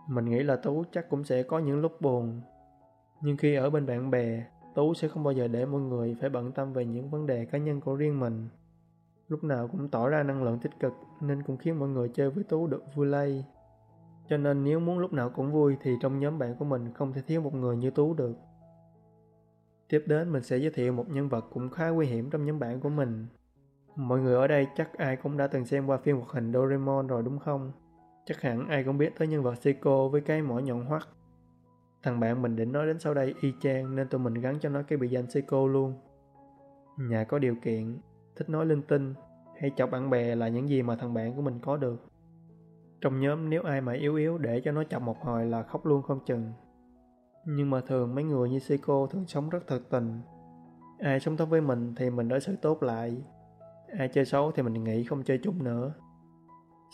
Mình 0.08 0.24
nghĩ 0.24 0.42
là 0.42 0.56
Tú 0.56 0.84
chắc 0.92 1.08
cũng 1.10 1.24
sẽ 1.24 1.42
có 1.42 1.58
những 1.58 1.80
lúc 1.80 2.00
buồn. 2.00 2.40
Nhưng 3.20 3.36
khi 3.36 3.54
ở 3.54 3.70
bên 3.70 3.86
bạn 3.86 4.10
bè, 4.10 4.44
Tú 4.74 4.94
sẽ 4.94 5.08
không 5.08 5.24
bao 5.24 5.32
giờ 5.32 5.48
để 5.48 5.66
mọi 5.66 5.80
người 5.80 6.16
phải 6.20 6.30
bận 6.30 6.52
tâm 6.52 6.72
về 6.72 6.84
những 6.84 7.10
vấn 7.10 7.26
đề 7.26 7.44
cá 7.44 7.58
nhân 7.58 7.80
của 7.80 7.94
riêng 7.94 8.20
mình. 8.20 8.48
Lúc 9.28 9.44
nào 9.44 9.68
cũng 9.68 9.88
tỏ 9.88 10.08
ra 10.08 10.22
năng 10.22 10.42
lượng 10.42 10.58
tích 10.58 10.80
cực 10.80 10.92
nên 11.20 11.42
cũng 11.42 11.56
khiến 11.56 11.78
mọi 11.78 11.88
người 11.88 12.08
chơi 12.14 12.30
với 12.30 12.44
Tú 12.44 12.66
được 12.66 12.82
vui 12.94 13.06
lây. 13.06 13.44
Cho 14.28 14.36
nên 14.36 14.64
nếu 14.64 14.80
muốn 14.80 14.98
lúc 14.98 15.12
nào 15.12 15.30
cũng 15.30 15.52
vui 15.52 15.76
thì 15.82 15.94
trong 16.00 16.20
nhóm 16.20 16.38
bạn 16.38 16.54
của 16.58 16.64
mình 16.64 16.92
không 16.94 17.12
thể 17.12 17.22
thiếu 17.26 17.40
một 17.40 17.54
người 17.54 17.76
như 17.76 17.90
Tú 17.90 18.14
được. 18.14 18.36
Tiếp 19.88 20.04
đến 20.06 20.32
mình 20.32 20.42
sẽ 20.42 20.56
giới 20.56 20.70
thiệu 20.70 20.92
một 20.92 21.08
nhân 21.08 21.28
vật 21.28 21.44
cũng 21.52 21.70
khá 21.70 21.88
nguy 21.88 22.06
hiểm 22.06 22.30
trong 22.30 22.44
nhóm 22.44 22.58
bạn 22.58 22.80
của 22.80 22.88
mình. 22.88 23.26
Mọi 23.96 24.20
người 24.20 24.34
ở 24.34 24.46
đây 24.46 24.66
chắc 24.76 24.94
ai 24.94 25.16
cũng 25.16 25.36
đã 25.36 25.46
từng 25.46 25.64
xem 25.64 25.86
qua 25.86 25.96
phim 25.96 26.16
hoạt 26.16 26.30
hình 26.30 26.52
Doraemon 26.52 27.06
rồi 27.06 27.22
đúng 27.22 27.38
không? 27.38 27.72
Chắc 28.26 28.40
hẳn 28.40 28.68
ai 28.68 28.84
cũng 28.84 28.98
biết 28.98 29.12
tới 29.18 29.28
nhân 29.28 29.42
vật 29.42 29.54
Seiko 29.54 30.08
với 30.08 30.20
cái 30.20 30.42
mỏ 30.42 30.58
nhọn 30.58 30.84
hoắt. 30.84 31.02
Thằng 32.02 32.20
bạn 32.20 32.42
mình 32.42 32.56
định 32.56 32.72
nói 32.72 32.86
đến 32.86 32.98
sau 32.98 33.14
đây 33.14 33.34
y 33.40 33.52
chang 33.60 33.96
nên 33.96 34.08
tụi 34.08 34.20
mình 34.20 34.34
gắn 34.34 34.58
cho 34.60 34.68
nó 34.68 34.82
cái 34.82 34.98
biệt 34.98 35.08
danh 35.08 35.30
Seiko 35.30 35.66
luôn. 35.66 35.94
Nhà 36.98 37.24
có 37.24 37.38
điều 37.38 37.54
kiện, 37.62 37.98
thích 38.36 38.48
nói 38.48 38.66
linh 38.66 38.82
tinh 38.82 39.14
hay 39.60 39.70
chọc 39.76 39.90
bạn 39.90 40.10
bè 40.10 40.34
là 40.34 40.48
những 40.48 40.68
gì 40.68 40.82
mà 40.82 40.96
thằng 40.96 41.14
bạn 41.14 41.36
của 41.36 41.42
mình 41.42 41.58
có 41.62 41.76
được. 41.76 42.06
Trong 43.00 43.20
nhóm 43.20 43.50
nếu 43.50 43.62
ai 43.62 43.80
mà 43.80 43.92
yếu 43.92 44.14
yếu 44.14 44.38
để 44.38 44.60
cho 44.64 44.72
nó 44.72 44.84
chọc 44.84 45.02
một 45.02 45.20
hồi 45.20 45.46
là 45.46 45.62
khóc 45.62 45.86
luôn 45.86 46.02
không 46.02 46.24
chừng. 46.26 46.52
Nhưng 47.46 47.70
mà 47.70 47.80
thường 47.80 48.14
mấy 48.14 48.24
người 48.24 48.50
như 48.50 48.58
Seiko 48.58 49.06
thường 49.10 49.26
sống 49.26 49.48
rất 49.48 49.66
thật 49.66 49.80
tình. 49.90 50.20
Ai 50.98 51.20
sống 51.20 51.36
tốt 51.36 51.46
với 51.46 51.60
mình 51.60 51.94
thì 51.96 52.10
mình 52.10 52.28
đối 52.28 52.40
xử 52.40 52.56
tốt 52.56 52.82
lại. 52.82 53.22
Ai 53.98 54.08
chơi 54.08 54.24
xấu 54.24 54.52
thì 54.52 54.62
mình 54.62 54.84
nghĩ 54.84 55.04
không 55.04 55.22
chơi 55.22 55.38
chung 55.38 55.64
nữa. 55.64 55.92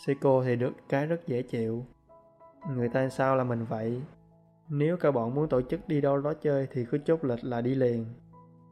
Seiko 0.05 0.43
thì 0.43 0.55
được 0.55 0.71
cái 0.89 1.05
rất 1.05 1.27
dễ 1.27 1.41
chịu. 1.41 1.85
Người 2.75 2.89
ta 2.89 3.09
sao 3.09 3.35
là 3.35 3.43
mình 3.43 3.65
vậy. 3.69 4.01
Nếu 4.69 4.97
cả 4.97 5.11
bọn 5.11 5.35
muốn 5.35 5.49
tổ 5.49 5.61
chức 5.61 5.87
đi 5.87 6.01
đâu 6.01 6.21
đó 6.21 6.33
chơi 6.33 6.67
thì 6.71 6.85
cứ 6.85 6.97
chốt 7.05 7.23
lịch 7.23 7.43
là 7.43 7.61
đi 7.61 7.75
liền. 7.75 8.05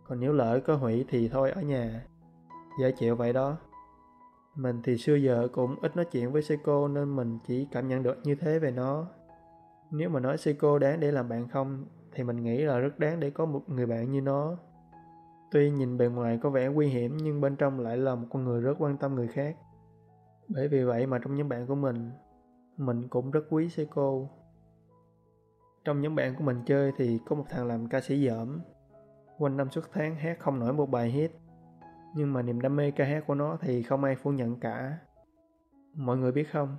Còn 0.07 0.19
nếu 0.19 0.33
lỡ 0.33 0.59
có 0.65 0.75
hủy 0.75 1.05
thì 1.09 1.27
thôi 1.27 1.51
ở 1.51 1.61
nhà. 1.61 2.05
Dễ 2.79 2.91
chịu 2.91 3.15
vậy 3.15 3.33
đó. 3.33 3.57
Mình 4.55 4.81
thì 4.83 4.97
xưa 4.97 5.15
giờ 5.15 5.47
cũng 5.51 5.75
ít 5.81 5.95
nói 5.95 6.05
chuyện 6.11 6.31
với 6.31 6.41
Seiko 6.41 6.87
nên 6.87 7.15
mình 7.15 7.39
chỉ 7.47 7.67
cảm 7.71 7.87
nhận 7.87 8.03
được 8.03 8.17
như 8.23 8.35
thế 8.35 8.59
về 8.59 8.71
nó. 8.71 9.05
Nếu 9.91 10.09
mà 10.09 10.19
nói 10.19 10.37
Seiko 10.37 10.79
đáng 10.79 10.99
để 10.99 11.11
làm 11.11 11.29
bạn 11.29 11.47
không 11.47 11.85
thì 12.11 12.23
mình 12.23 12.43
nghĩ 12.43 12.57
là 12.57 12.79
rất 12.79 12.99
đáng 12.99 13.19
để 13.19 13.29
có 13.29 13.45
một 13.45 13.69
người 13.69 13.85
bạn 13.85 14.11
như 14.11 14.21
nó. 14.21 14.57
Tuy 15.51 15.71
nhìn 15.71 15.97
bề 15.97 16.07
ngoài 16.07 16.39
có 16.41 16.49
vẻ 16.49 16.67
nguy 16.67 16.87
hiểm 16.87 17.17
nhưng 17.17 17.41
bên 17.41 17.55
trong 17.55 17.79
lại 17.79 17.97
là 17.97 18.15
một 18.15 18.27
con 18.29 18.43
người 18.43 18.61
rất 18.61 18.73
quan 18.79 18.97
tâm 18.97 19.15
người 19.15 19.27
khác. 19.27 19.57
Bởi 20.47 20.67
vì 20.67 20.83
vậy 20.83 21.05
mà 21.05 21.19
trong 21.19 21.35
nhóm 21.35 21.49
bạn 21.49 21.67
của 21.67 21.75
mình, 21.75 22.11
mình 22.77 23.07
cũng 23.07 23.31
rất 23.31 23.45
quý 23.49 23.69
Seiko. 23.69 24.13
Trong 25.85 26.01
nhóm 26.01 26.15
bạn 26.15 26.35
của 26.35 26.43
mình 26.43 26.61
chơi 26.65 26.91
thì 26.97 27.19
có 27.25 27.35
một 27.35 27.45
thằng 27.49 27.67
làm 27.67 27.89
ca 27.89 28.01
sĩ 28.01 28.27
dởm. 28.27 28.61
Quanh 29.37 29.57
năm 29.57 29.69
suốt 29.69 29.81
tháng 29.93 30.15
hát 30.15 30.39
không 30.39 30.59
nổi 30.59 30.73
một 30.73 30.85
bài 30.85 31.09
hit. 31.09 31.31
Nhưng 32.15 32.33
mà 32.33 32.41
niềm 32.41 32.61
đam 32.61 32.75
mê 32.75 32.91
ca 32.91 33.05
hát 33.05 33.23
của 33.27 33.35
nó 33.35 33.57
thì 33.61 33.83
không 33.83 34.03
ai 34.03 34.15
phủ 34.15 34.31
nhận 34.31 34.59
cả. 34.59 34.97
Mọi 35.93 36.17
người 36.17 36.31
biết 36.31 36.51
không, 36.51 36.77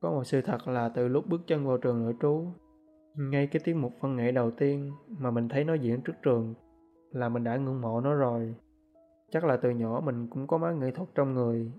có 0.00 0.10
một 0.10 0.24
sự 0.24 0.40
thật 0.40 0.68
là 0.68 0.88
từ 0.88 1.08
lúc 1.08 1.24
bước 1.28 1.40
chân 1.46 1.66
vào 1.66 1.78
trường 1.78 2.02
nội 2.02 2.14
trú, 2.20 2.46
ngay 3.16 3.46
cái 3.46 3.60
tiết 3.64 3.74
mục 3.74 3.92
văn 4.00 4.16
nghệ 4.16 4.32
đầu 4.32 4.50
tiên 4.50 4.92
mà 5.08 5.30
mình 5.30 5.48
thấy 5.48 5.64
nó 5.64 5.74
diễn 5.74 6.02
trước 6.02 6.12
trường 6.22 6.54
là 7.12 7.28
mình 7.28 7.44
đã 7.44 7.56
ngưỡng 7.56 7.80
mộ 7.80 8.00
nó 8.00 8.14
rồi. 8.14 8.54
Chắc 9.30 9.44
là 9.44 9.56
từ 9.56 9.70
nhỏ 9.70 10.00
mình 10.04 10.28
cũng 10.28 10.46
có 10.46 10.58
máu 10.58 10.74
nghệ 10.74 10.90
thuật 10.90 11.08
trong 11.14 11.34
người, 11.34 11.72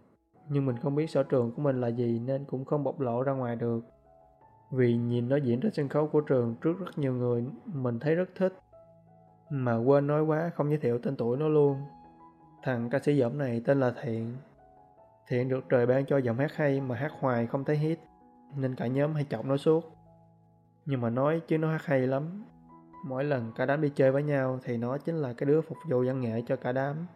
nhưng 0.49 0.65
mình 0.65 0.77
không 0.77 0.95
biết 0.95 1.09
sở 1.09 1.23
trường 1.23 1.51
của 1.51 1.61
mình 1.61 1.81
là 1.81 1.87
gì 1.87 2.19
nên 2.19 2.45
cũng 2.45 2.65
không 2.65 2.83
bộc 2.83 2.99
lộ 2.99 3.23
ra 3.23 3.31
ngoài 3.33 3.55
được. 3.55 3.85
Vì 4.71 4.97
nhìn 4.97 5.29
nó 5.29 5.35
diễn 5.35 5.59
trên 5.59 5.73
sân 5.73 5.89
khấu 5.89 6.07
của 6.07 6.21
trường 6.21 6.55
trước 6.61 6.79
rất 6.79 6.97
nhiều 6.97 7.13
người, 7.13 7.45
mình 7.65 7.99
thấy 7.99 8.15
rất 8.15 8.29
thích. 8.35 8.53
Mà 9.49 9.75
quên 9.75 10.07
nói 10.07 10.23
quá 10.23 10.51
không 10.55 10.69
giới 10.69 10.77
thiệu 10.79 10.99
tên 10.99 11.15
tuổi 11.15 11.37
nó 11.37 11.47
luôn. 11.47 11.77
Thằng 12.63 12.89
ca 12.89 12.99
sĩ 12.99 13.17
giọng 13.17 13.37
này 13.37 13.61
tên 13.65 13.79
là 13.79 13.93
Thiện. 14.01 14.37
Thiện 15.27 15.49
được 15.49 15.63
trời 15.69 15.85
ban 15.85 16.05
cho 16.05 16.17
giọng 16.17 16.37
hát 16.37 16.51
hay 16.55 16.81
mà 16.81 16.95
hát 16.95 17.11
hoài 17.19 17.47
không 17.47 17.63
thấy 17.63 17.77
hit, 17.77 17.99
nên 18.55 18.75
cả 18.75 18.87
nhóm 18.87 19.13
hay 19.13 19.25
chọc 19.29 19.45
nó 19.45 19.57
suốt. 19.57 19.91
Nhưng 20.85 21.01
mà 21.01 21.09
nói 21.09 21.41
chứ 21.47 21.57
nó 21.57 21.71
hát 21.71 21.85
hay 21.85 21.99
lắm. 21.99 22.43
Mỗi 23.03 23.23
lần 23.23 23.51
cả 23.55 23.65
đám 23.65 23.81
đi 23.81 23.89
chơi 23.89 24.11
với 24.11 24.23
nhau 24.23 24.59
thì 24.63 24.77
nó 24.77 24.97
chính 24.97 25.15
là 25.15 25.33
cái 25.33 25.45
đứa 25.45 25.61
phục 25.61 25.77
vụ 25.89 26.03
văn 26.07 26.21
nghệ 26.21 26.41
cho 26.47 26.55
cả 26.55 26.71
đám. 26.71 27.07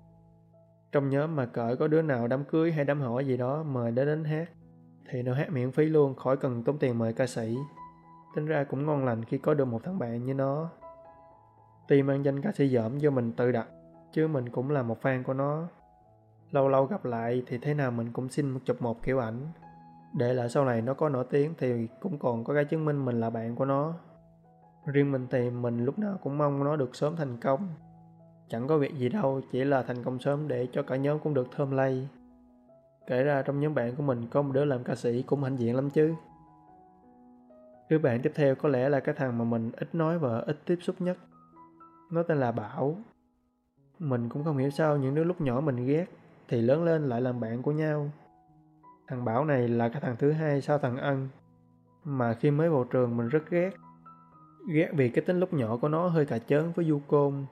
Trong 0.91 1.09
nhóm 1.09 1.35
mà 1.35 1.45
cỡ 1.45 1.75
có 1.79 1.87
đứa 1.87 2.01
nào 2.01 2.27
đám 2.27 2.43
cưới 2.43 2.71
hay 2.71 2.85
đám 2.85 3.01
hỏi 3.01 3.25
gì 3.25 3.37
đó 3.37 3.63
mời 3.63 3.91
đến 3.91 4.07
đến 4.07 4.23
hát 4.23 4.49
thì 5.09 5.21
nó 5.21 5.33
hát 5.33 5.51
miễn 5.51 5.71
phí 5.71 5.85
luôn 5.85 6.15
khỏi 6.15 6.37
cần 6.37 6.63
tốn 6.63 6.77
tiền 6.77 6.97
mời 6.97 7.13
ca 7.13 7.27
sĩ. 7.27 7.57
Tính 8.35 8.45
ra 8.45 8.63
cũng 8.63 8.85
ngon 8.85 9.05
lành 9.05 9.25
khi 9.25 9.37
có 9.37 9.53
được 9.53 9.65
một 9.65 9.83
thằng 9.83 9.99
bạn 9.99 10.25
như 10.25 10.33
nó. 10.33 10.69
Tuy 11.87 12.03
mang 12.03 12.25
danh 12.25 12.41
ca 12.41 12.51
sĩ 12.51 12.69
dởm 12.69 12.97
do 12.97 13.09
mình 13.09 13.31
tự 13.31 13.51
đặt, 13.51 13.67
chứ 14.13 14.27
mình 14.27 14.49
cũng 14.49 14.71
là 14.71 14.83
một 14.83 15.01
fan 15.01 15.23
của 15.23 15.33
nó. 15.33 15.67
Lâu 16.51 16.69
lâu 16.69 16.85
gặp 16.85 17.05
lại 17.05 17.43
thì 17.47 17.57
thế 17.57 17.73
nào 17.73 17.91
mình 17.91 18.11
cũng 18.13 18.29
xin 18.29 18.49
một 18.49 18.59
chụp 18.65 18.81
một 18.81 19.03
kiểu 19.03 19.19
ảnh. 19.19 19.47
Để 20.13 20.33
lại 20.33 20.49
sau 20.49 20.65
này 20.65 20.81
nó 20.81 20.93
có 20.93 21.09
nổi 21.09 21.25
tiếng 21.29 21.53
thì 21.57 21.87
cũng 21.99 22.19
còn 22.19 22.43
có 22.43 22.53
cái 22.53 22.65
chứng 22.65 22.85
minh 22.85 23.05
mình 23.05 23.19
là 23.19 23.29
bạn 23.29 23.55
của 23.55 23.65
nó. 23.65 23.93
Riêng 24.85 25.11
mình 25.11 25.27
thì 25.29 25.49
mình 25.49 25.85
lúc 25.85 25.99
nào 25.99 26.17
cũng 26.23 26.37
mong 26.37 26.63
nó 26.63 26.75
được 26.75 26.95
sớm 26.95 27.15
thành 27.15 27.37
công. 27.37 27.67
Chẳng 28.49 28.67
có 28.67 28.77
việc 28.77 28.95
gì 28.95 29.09
đâu, 29.09 29.41
chỉ 29.51 29.63
là 29.63 29.83
thành 29.83 30.03
công 30.03 30.19
sớm 30.19 30.47
để 30.47 30.67
cho 30.71 30.83
cả 30.83 30.95
nhóm 30.95 31.19
cũng 31.19 31.33
được 31.33 31.47
thơm 31.55 31.71
lây. 31.71 32.07
Kể 33.07 33.23
ra 33.23 33.41
trong 33.41 33.59
nhóm 33.59 33.75
bạn 33.75 33.95
của 33.95 34.03
mình 34.03 34.27
có 34.31 34.41
một 34.41 34.51
đứa 34.53 34.65
làm 34.65 34.83
ca 34.83 34.95
sĩ 34.95 35.21
cũng 35.21 35.43
hãnh 35.43 35.59
diện 35.59 35.75
lắm 35.75 35.89
chứ. 35.89 36.15
Đứa 37.89 37.99
bạn 37.99 38.21
tiếp 38.21 38.31
theo 38.35 38.55
có 38.55 38.69
lẽ 38.69 38.89
là 38.89 38.99
cái 38.99 39.15
thằng 39.15 39.37
mà 39.37 39.45
mình 39.45 39.71
ít 39.77 39.95
nói 39.95 40.19
và 40.19 40.39
ít 40.39 40.57
tiếp 40.65 40.77
xúc 40.81 40.95
nhất. 40.99 41.17
Nó 42.11 42.23
tên 42.23 42.39
là 42.39 42.51
Bảo. 42.51 42.95
Mình 43.99 44.29
cũng 44.29 44.43
không 44.43 44.57
hiểu 44.57 44.69
sao 44.69 44.97
những 44.97 45.15
đứa 45.15 45.23
lúc 45.23 45.41
nhỏ 45.41 45.61
mình 45.61 45.85
ghét 45.85 46.05
thì 46.47 46.61
lớn 46.61 46.83
lên 46.83 47.09
lại 47.09 47.21
làm 47.21 47.39
bạn 47.39 47.61
của 47.61 47.71
nhau. 47.71 48.09
Thằng 49.07 49.25
Bảo 49.25 49.45
này 49.45 49.67
là 49.67 49.89
cái 49.89 50.01
thằng 50.01 50.15
thứ 50.19 50.31
hai 50.31 50.61
sau 50.61 50.77
thằng 50.77 50.97
Ân. 50.97 51.29
Mà 52.03 52.33
khi 52.33 52.51
mới 52.51 52.69
vào 52.69 52.83
trường 52.83 53.17
mình 53.17 53.29
rất 53.29 53.49
ghét. 53.49 53.71
Ghét 54.67 54.89
vì 54.93 55.09
cái 55.09 55.25
tính 55.25 55.39
lúc 55.39 55.53
nhỏ 55.53 55.77
của 55.77 55.87
nó 55.87 56.07
hơi 56.07 56.25
cà 56.25 56.39
chớn 56.39 56.71
với 56.75 56.85
du 56.85 56.99
côn. 57.07 57.45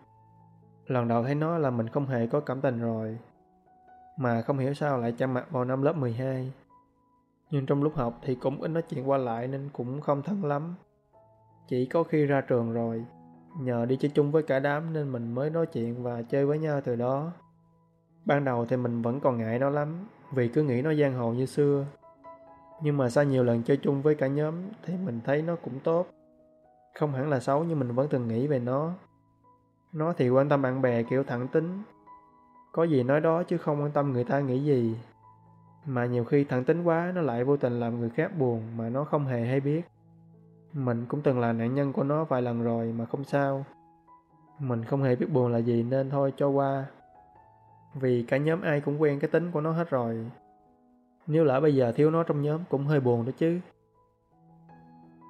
Lần 0.87 1.07
đầu 1.07 1.23
thấy 1.23 1.35
nó 1.35 1.57
là 1.57 1.69
mình 1.69 1.87
không 1.87 2.05
hề 2.05 2.27
có 2.27 2.39
cảm 2.39 2.61
tình 2.61 2.81
rồi 2.81 3.17
mà 4.17 4.41
không 4.41 4.57
hiểu 4.57 4.73
sao 4.73 4.97
lại 4.97 5.13
chạm 5.17 5.33
mặt 5.33 5.51
vào 5.51 5.65
năm 5.65 5.81
lớp 5.81 5.93
12. 5.97 6.51
Nhưng 7.51 7.65
trong 7.65 7.83
lúc 7.83 7.95
học 7.95 8.19
thì 8.21 8.35
cũng 8.35 8.61
ít 8.61 8.67
nói 8.67 8.83
chuyện 8.89 9.09
qua 9.09 9.17
lại 9.17 9.47
nên 9.47 9.69
cũng 9.73 10.01
không 10.01 10.21
thân 10.21 10.45
lắm. 10.45 10.75
Chỉ 11.67 11.85
có 11.85 12.03
khi 12.03 12.25
ra 12.25 12.41
trường 12.41 12.73
rồi, 12.73 13.05
nhờ 13.59 13.85
đi 13.85 13.95
chơi 13.95 14.11
chung 14.13 14.31
với 14.31 14.43
cả 14.43 14.59
đám 14.59 14.93
nên 14.93 15.11
mình 15.11 15.35
mới 15.35 15.49
nói 15.49 15.65
chuyện 15.65 16.03
và 16.03 16.21
chơi 16.21 16.45
với 16.45 16.59
nhau 16.59 16.81
từ 16.83 16.95
đó. 16.95 17.31
Ban 18.25 18.45
đầu 18.45 18.65
thì 18.65 18.77
mình 18.77 19.01
vẫn 19.01 19.19
còn 19.19 19.37
ngại 19.37 19.59
nó 19.59 19.69
lắm, 19.69 20.07
vì 20.33 20.47
cứ 20.47 20.63
nghĩ 20.63 20.81
nó 20.81 20.93
giang 20.93 21.13
hồ 21.13 21.33
như 21.33 21.45
xưa. 21.45 21.85
Nhưng 22.81 22.97
mà 22.97 23.09
sau 23.09 23.23
nhiều 23.23 23.43
lần 23.43 23.63
chơi 23.63 23.77
chung 23.77 24.01
với 24.01 24.15
cả 24.15 24.27
nhóm 24.27 24.55
thì 24.85 24.93
mình 25.05 25.19
thấy 25.25 25.41
nó 25.41 25.55
cũng 25.55 25.79
tốt. 25.79 26.07
Không 26.99 27.13
hẳn 27.13 27.29
là 27.29 27.39
xấu 27.39 27.63
nhưng 27.63 27.79
mình 27.79 27.91
vẫn 27.91 28.07
từng 28.09 28.27
nghĩ 28.27 28.47
về 28.47 28.59
nó. 28.59 28.93
Nó 29.93 30.13
thì 30.13 30.29
quan 30.29 30.49
tâm 30.49 30.61
bạn 30.61 30.81
bè 30.81 31.03
kiểu 31.03 31.23
thẳng 31.23 31.47
tính, 31.47 31.81
có 32.71 32.83
gì 32.83 33.03
nói 33.03 33.21
đó 33.21 33.43
chứ 33.43 33.57
không 33.57 33.81
quan 33.81 33.91
tâm 33.91 34.11
người 34.11 34.23
ta 34.23 34.39
nghĩ 34.39 34.63
gì. 34.63 34.97
Mà 35.85 36.05
nhiều 36.05 36.23
khi 36.25 36.43
thẳng 36.43 36.63
tính 36.63 36.83
quá 36.83 37.11
nó 37.15 37.21
lại 37.21 37.43
vô 37.43 37.57
tình 37.57 37.79
làm 37.79 37.99
người 37.99 38.09
khác 38.09 38.37
buồn 38.37 38.61
mà 38.77 38.89
nó 38.89 39.03
không 39.03 39.25
hề 39.25 39.45
hay 39.45 39.59
biết. 39.59 39.81
Mình 40.73 41.05
cũng 41.07 41.21
từng 41.21 41.39
là 41.39 41.53
nạn 41.53 41.75
nhân 41.75 41.93
của 41.93 42.03
nó 42.03 42.23
vài 42.23 42.41
lần 42.41 42.63
rồi 42.63 42.93
mà 42.97 43.05
không 43.05 43.23
sao. 43.23 43.65
Mình 44.59 44.85
không 44.85 45.03
hề 45.03 45.15
biết 45.15 45.27
buồn 45.33 45.51
là 45.51 45.57
gì 45.57 45.83
nên 45.83 46.09
thôi 46.09 46.33
cho 46.37 46.47
qua. 46.47 46.85
Vì 47.93 48.23
cả 48.23 48.37
nhóm 48.37 48.61
ai 48.61 48.81
cũng 48.81 49.01
quen 49.01 49.19
cái 49.19 49.29
tính 49.29 49.51
của 49.51 49.61
nó 49.61 49.71
hết 49.71 49.89
rồi. 49.89 50.31
Nếu 51.27 51.43
lỡ 51.43 51.61
bây 51.61 51.75
giờ 51.75 51.91
thiếu 51.91 52.11
nó 52.11 52.23
trong 52.23 52.41
nhóm 52.41 52.61
cũng 52.69 52.85
hơi 52.85 52.99
buồn 52.99 53.25
đó 53.25 53.31
chứ. 53.37 53.59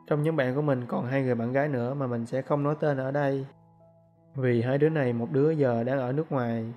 Trong 0.08 0.24
nhóm 0.24 0.36
bạn 0.36 0.56
của 0.56 0.62
mình 0.62 0.86
còn 0.88 1.06
hai 1.06 1.24
người 1.24 1.36
bạn 1.36 1.52
gái 1.52 1.68
nữa 1.68 1.94
mà 1.94 2.08
mình 2.08 2.26
sẽ 2.26 2.42
không 2.42 2.64
nói 2.64 2.76
tên 2.80 2.98
ở 2.98 3.12
đây. 3.12 3.46
Vì 4.36 4.62
hai 4.62 4.78
đứa 4.78 4.90
này 4.90 5.14
một 5.14 5.32
đứa 5.32 5.52
giờ 5.52 5.84
đang 5.84 6.00
ở 6.00 6.12
nước 6.12 6.32
ngoài, 6.32 6.74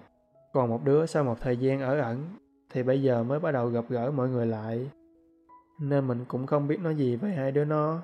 còn 0.52 0.70
một 0.70 0.84
đứa 0.84 1.06
sau 1.06 1.24
một 1.24 1.40
thời 1.40 1.56
gian 1.56 1.80
ở 1.80 2.00
ẩn, 2.00 2.24
thì 2.70 2.82
bây 2.82 3.02
giờ 3.02 3.22
mới 3.22 3.40
bắt 3.40 3.52
đầu 3.52 3.68
gặp 3.68 3.84
gỡ 3.88 4.10
mọi 4.10 4.28
người 4.28 4.46
lại. 4.46 4.90
Nên 5.80 6.08
mình 6.08 6.24
cũng 6.28 6.46
không 6.46 6.68
biết 6.68 6.80
nói 6.80 6.94
gì 6.94 7.16
về 7.16 7.30
hai 7.30 7.52
đứa 7.52 7.64
nó. 7.64 8.02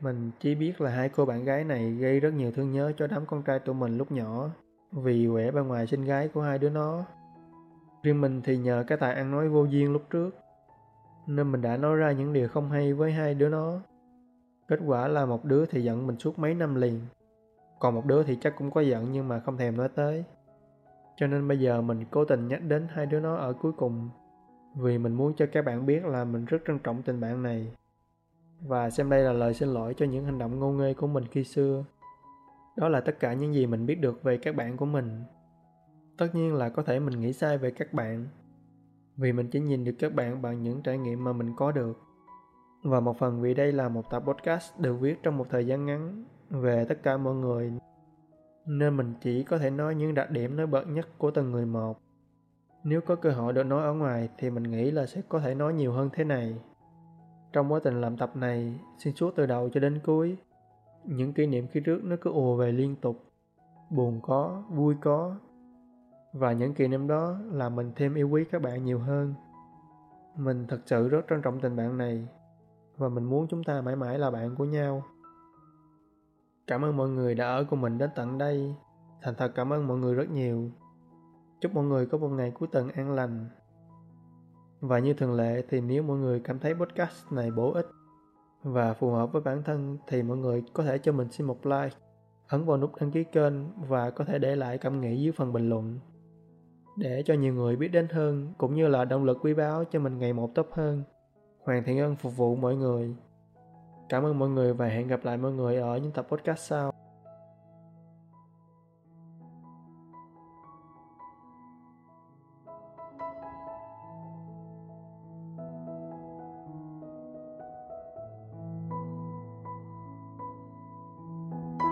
Mình 0.00 0.30
chỉ 0.40 0.54
biết 0.54 0.80
là 0.80 0.90
hai 0.90 1.08
cô 1.08 1.24
bạn 1.24 1.44
gái 1.44 1.64
này 1.64 1.90
gây 1.90 2.20
rất 2.20 2.34
nhiều 2.34 2.52
thương 2.52 2.72
nhớ 2.72 2.92
cho 2.96 3.06
đám 3.06 3.26
con 3.26 3.42
trai 3.42 3.58
tụi 3.58 3.74
mình 3.74 3.98
lúc 3.98 4.12
nhỏ, 4.12 4.50
vì 4.92 5.28
quẻ 5.32 5.50
bên 5.50 5.68
ngoài 5.68 5.86
sinh 5.86 6.04
gái 6.04 6.28
của 6.28 6.42
hai 6.42 6.58
đứa 6.58 6.70
nó. 6.70 7.04
Riêng 8.02 8.20
mình 8.20 8.42
thì 8.44 8.56
nhờ 8.56 8.84
cái 8.86 8.98
tài 8.98 9.14
ăn 9.14 9.30
nói 9.30 9.48
vô 9.48 9.64
duyên 9.64 9.92
lúc 9.92 10.02
trước, 10.10 10.30
nên 11.26 11.52
mình 11.52 11.62
đã 11.62 11.76
nói 11.76 11.96
ra 11.96 12.12
những 12.12 12.32
điều 12.32 12.48
không 12.48 12.70
hay 12.70 12.94
với 12.94 13.12
hai 13.12 13.34
đứa 13.34 13.48
nó. 13.48 13.80
Kết 14.68 14.80
quả 14.86 15.08
là 15.08 15.26
một 15.26 15.44
đứa 15.44 15.66
thì 15.66 15.84
giận 15.84 16.06
mình 16.06 16.18
suốt 16.18 16.38
mấy 16.38 16.54
năm 16.54 16.74
liền. 16.74 17.00
Còn 17.78 17.94
một 17.94 18.06
đứa 18.06 18.22
thì 18.22 18.38
chắc 18.40 18.54
cũng 18.58 18.70
có 18.70 18.80
giận 18.80 19.12
nhưng 19.12 19.28
mà 19.28 19.40
không 19.40 19.56
thèm 19.56 19.76
nói 19.76 19.88
tới. 19.88 20.24
Cho 21.16 21.26
nên 21.26 21.48
bây 21.48 21.60
giờ 21.60 21.82
mình 21.82 22.04
cố 22.10 22.24
tình 22.24 22.48
nhắc 22.48 22.62
đến 22.62 22.86
hai 22.90 23.06
đứa 23.06 23.20
nó 23.20 23.34
ở 23.34 23.52
cuối 23.52 23.72
cùng 23.72 24.10
vì 24.76 24.98
mình 24.98 25.14
muốn 25.14 25.34
cho 25.36 25.46
các 25.52 25.64
bạn 25.64 25.86
biết 25.86 26.04
là 26.04 26.24
mình 26.24 26.44
rất 26.44 26.58
trân 26.66 26.78
trọng 26.78 27.02
tình 27.02 27.20
bạn 27.20 27.42
này. 27.42 27.72
Và 28.60 28.90
xem 28.90 29.10
đây 29.10 29.22
là 29.22 29.32
lời 29.32 29.54
xin 29.54 29.68
lỗi 29.68 29.94
cho 29.96 30.06
những 30.06 30.24
hành 30.24 30.38
động 30.38 30.60
ngô 30.60 30.72
nghê 30.72 30.94
của 30.94 31.06
mình 31.06 31.24
khi 31.30 31.44
xưa. 31.44 31.84
Đó 32.76 32.88
là 32.88 33.00
tất 33.00 33.20
cả 33.20 33.32
những 33.32 33.54
gì 33.54 33.66
mình 33.66 33.86
biết 33.86 34.00
được 34.00 34.22
về 34.22 34.36
các 34.36 34.56
bạn 34.56 34.76
của 34.76 34.86
mình. 34.86 35.22
Tất 36.16 36.34
nhiên 36.34 36.54
là 36.54 36.68
có 36.68 36.82
thể 36.82 37.00
mình 37.00 37.20
nghĩ 37.20 37.32
sai 37.32 37.58
về 37.58 37.70
các 37.70 37.92
bạn. 37.92 38.26
Vì 39.16 39.32
mình 39.32 39.50
chỉ 39.50 39.60
nhìn 39.60 39.84
được 39.84 39.94
các 39.98 40.14
bạn 40.14 40.42
bằng 40.42 40.62
những 40.62 40.82
trải 40.82 40.98
nghiệm 40.98 41.24
mà 41.24 41.32
mình 41.32 41.52
có 41.56 41.72
được. 41.72 42.07
Và 42.82 43.00
một 43.00 43.18
phần 43.18 43.40
vì 43.40 43.54
đây 43.54 43.72
là 43.72 43.88
một 43.88 44.10
tập 44.10 44.22
podcast 44.26 44.78
được 44.78 44.94
viết 45.00 45.22
trong 45.22 45.36
một 45.36 45.46
thời 45.50 45.66
gian 45.66 45.86
ngắn 45.86 46.24
về 46.50 46.84
tất 46.88 47.02
cả 47.02 47.16
mọi 47.16 47.34
người 47.34 47.72
nên 48.68 48.96
mình 48.96 49.14
chỉ 49.20 49.42
có 49.42 49.58
thể 49.58 49.70
nói 49.70 49.94
những 49.94 50.14
đặc 50.14 50.30
điểm 50.30 50.56
nổi 50.56 50.66
bật 50.66 50.84
nhất 50.88 51.08
của 51.18 51.30
từng 51.30 51.50
người 51.50 51.66
một. 51.66 52.00
Nếu 52.84 53.00
có 53.00 53.16
cơ 53.16 53.30
hội 53.30 53.52
được 53.52 53.64
nói 53.64 53.82
ở 53.82 53.92
ngoài 53.92 54.28
thì 54.38 54.50
mình 54.50 54.62
nghĩ 54.62 54.90
là 54.90 55.06
sẽ 55.06 55.22
có 55.28 55.40
thể 55.40 55.54
nói 55.54 55.74
nhiều 55.74 55.92
hơn 55.92 56.10
thế 56.12 56.24
này. 56.24 56.56
Trong 57.52 57.72
quá 57.72 57.80
trình 57.84 58.00
làm 58.00 58.16
tập 58.16 58.36
này, 58.36 58.80
xuyên 58.98 59.14
suốt 59.14 59.32
từ 59.36 59.46
đầu 59.46 59.68
cho 59.68 59.80
đến 59.80 60.00
cuối, 60.04 60.36
những 61.04 61.32
kỷ 61.32 61.46
niệm 61.46 61.66
khi 61.72 61.80
trước 61.80 62.04
nó 62.04 62.16
cứ 62.20 62.30
ùa 62.30 62.56
về 62.56 62.72
liên 62.72 62.96
tục. 62.96 63.24
Buồn 63.90 64.20
có, 64.22 64.62
vui 64.70 64.94
có. 65.00 65.36
Và 66.32 66.52
những 66.52 66.74
kỷ 66.74 66.88
niệm 66.88 67.06
đó 67.06 67.36
làm 67.52 67.76
mình 67.76 67.92
thêm 67.96 68.14
yêu 68.14 68.28
quý 68.28 68.44
các 68.50 68.62
bạn 68.62 68.84
nhiều 68.84 68.98
hơn. 68.98 69.34
Mình 70.36 70.66
thật 70.68 70.80
sự 70.86 71.08
rất 71.08 71.20
trân 71.30 71.42
trọng 71.42 71.60
tình 71.60 71.76
bạn 71.76 71.98
này 71.98 72.28
và 72.98 73.08
mình 73.08 73.24
muốn 73.24 73.46
chúng 73.48 73.64
ta 73.64 73.80
mãi 73.80 73.96
mãi 73.96 74.18
là 74.18 74.30
bạn 74.30 74.54
của 74.54 74.64
nhau. 74.64 75.04
Cảm 76.66 76.84
ơn 76.84 76.96
mọi 76.96 77.08
người 77.08 77.34
đã 77.34 77.46
ở 77.46 77.64
cùng 77.64 77.80
mình 77.80 77.98
đến 77.98 78.10
tận 78.16 78.38
đây. 78.38 78.74
Thành 79.22 79.34
thật 79.34 79.52
cảm 79.54 79.72
ơn 79.72 79.86
mọi 79.86 79.98
người 79.98 80.14
rất 80.14 80.30
nhiều. 80.30 80.70
Chúc 81.60 81.74
mọi 81.74 81.84
người 81.84 82.06
có 82.06 82.18
một 82.18 82.28
ngày 82.28 82.50
cuối 82.50 82.68
tuần 82.72 82.88
an 82.88 83.10
lành. 83.14 83.46
Và 84.80 84.98
như 84.98 85.14
thường 85.14 85.34
lệ 85.34 85.62
thì 85.68 85.80
nếu 85.80 86.02
mọi 86.02 86.16
người 86.18 86.40
cảm 86.40 86.58
thấy 86.58 86.74
podcast 86.74 87.32
này 87.32 87.50
bổ 87.50 87.72
ích 87.72 87.86
và 88.62 88.94
phù 88.94 89.10
hợp 89.10 89.32
với 89.32 89.42
bản 89.42 89.62
thân 89.62 89.98
thì 90.06 90.22
mọi 90.22 90.36
người 90.36 90.64
có 90.72 90.84
thể 90.84 90.98
cho 90.98 91.12
mình 91.12 91.28
xin 91.30 91.46
một 91.46 91.66
like, 91.66 91.96
ấn 92.48 92.64
vào 92.64 92.76
nút 92.76 92.92
đăng 93.00 93.10
ký 93.10 93.24
kênh 93.24 93.54
và 93.88 94.10
có 94.10 94.24
thể 94.24 94.38
để 94.38 94.56
lại 94.56 94.78
cảm 94.78 95.00
nghĩ 95.00 95.22
dưới 95.22 95.32
phần 95.32 95.52
bình 95.52 95.68
luận 95.68 95.98
để 96.98 97.22
cho 97.26 97.34
nhiều 97.34 97.54
người 97.54 97.76
biết 97.76 97.88
đến 97.88 98.08
hơn 98.08 98.54
cũng 98.58 98.74
như 98.74 98.88
là 98.88 99.04
động 99.04 99.24
lực 99.24 99.38
quý 99.40 99.54
báu 99.54 99.84
cho 99.84 100.00
mình 100.00 100.18
ngày 100.18 100.32
một 100.32 100.50
tốt 100.54 100.68
hơn. 100.72 101.02
Hoàng 101.68 101.84
Thiện 101.84 101.98
Ân 101.98 102.16
phục 102.16 102.36
vụ 102.36 102.56
mọi 102.56 102.76
người. 102.76 103.14
Cảm 104.08 104.24
ơn 104.24 104.38
mọi 104.38 104.48
người 104.48 104.74
và 104.74 104.86
hẹn 104.86 105.08
gặp 105.08 105.24
lại 105.24 105.36
mọi 105.36 105.52
người 105.52 105.76
ở 105.76 105.96
những 105.96 106.12
tập 106.12 106.26
podcast 106.30 106.60
sau. 106.60 106.92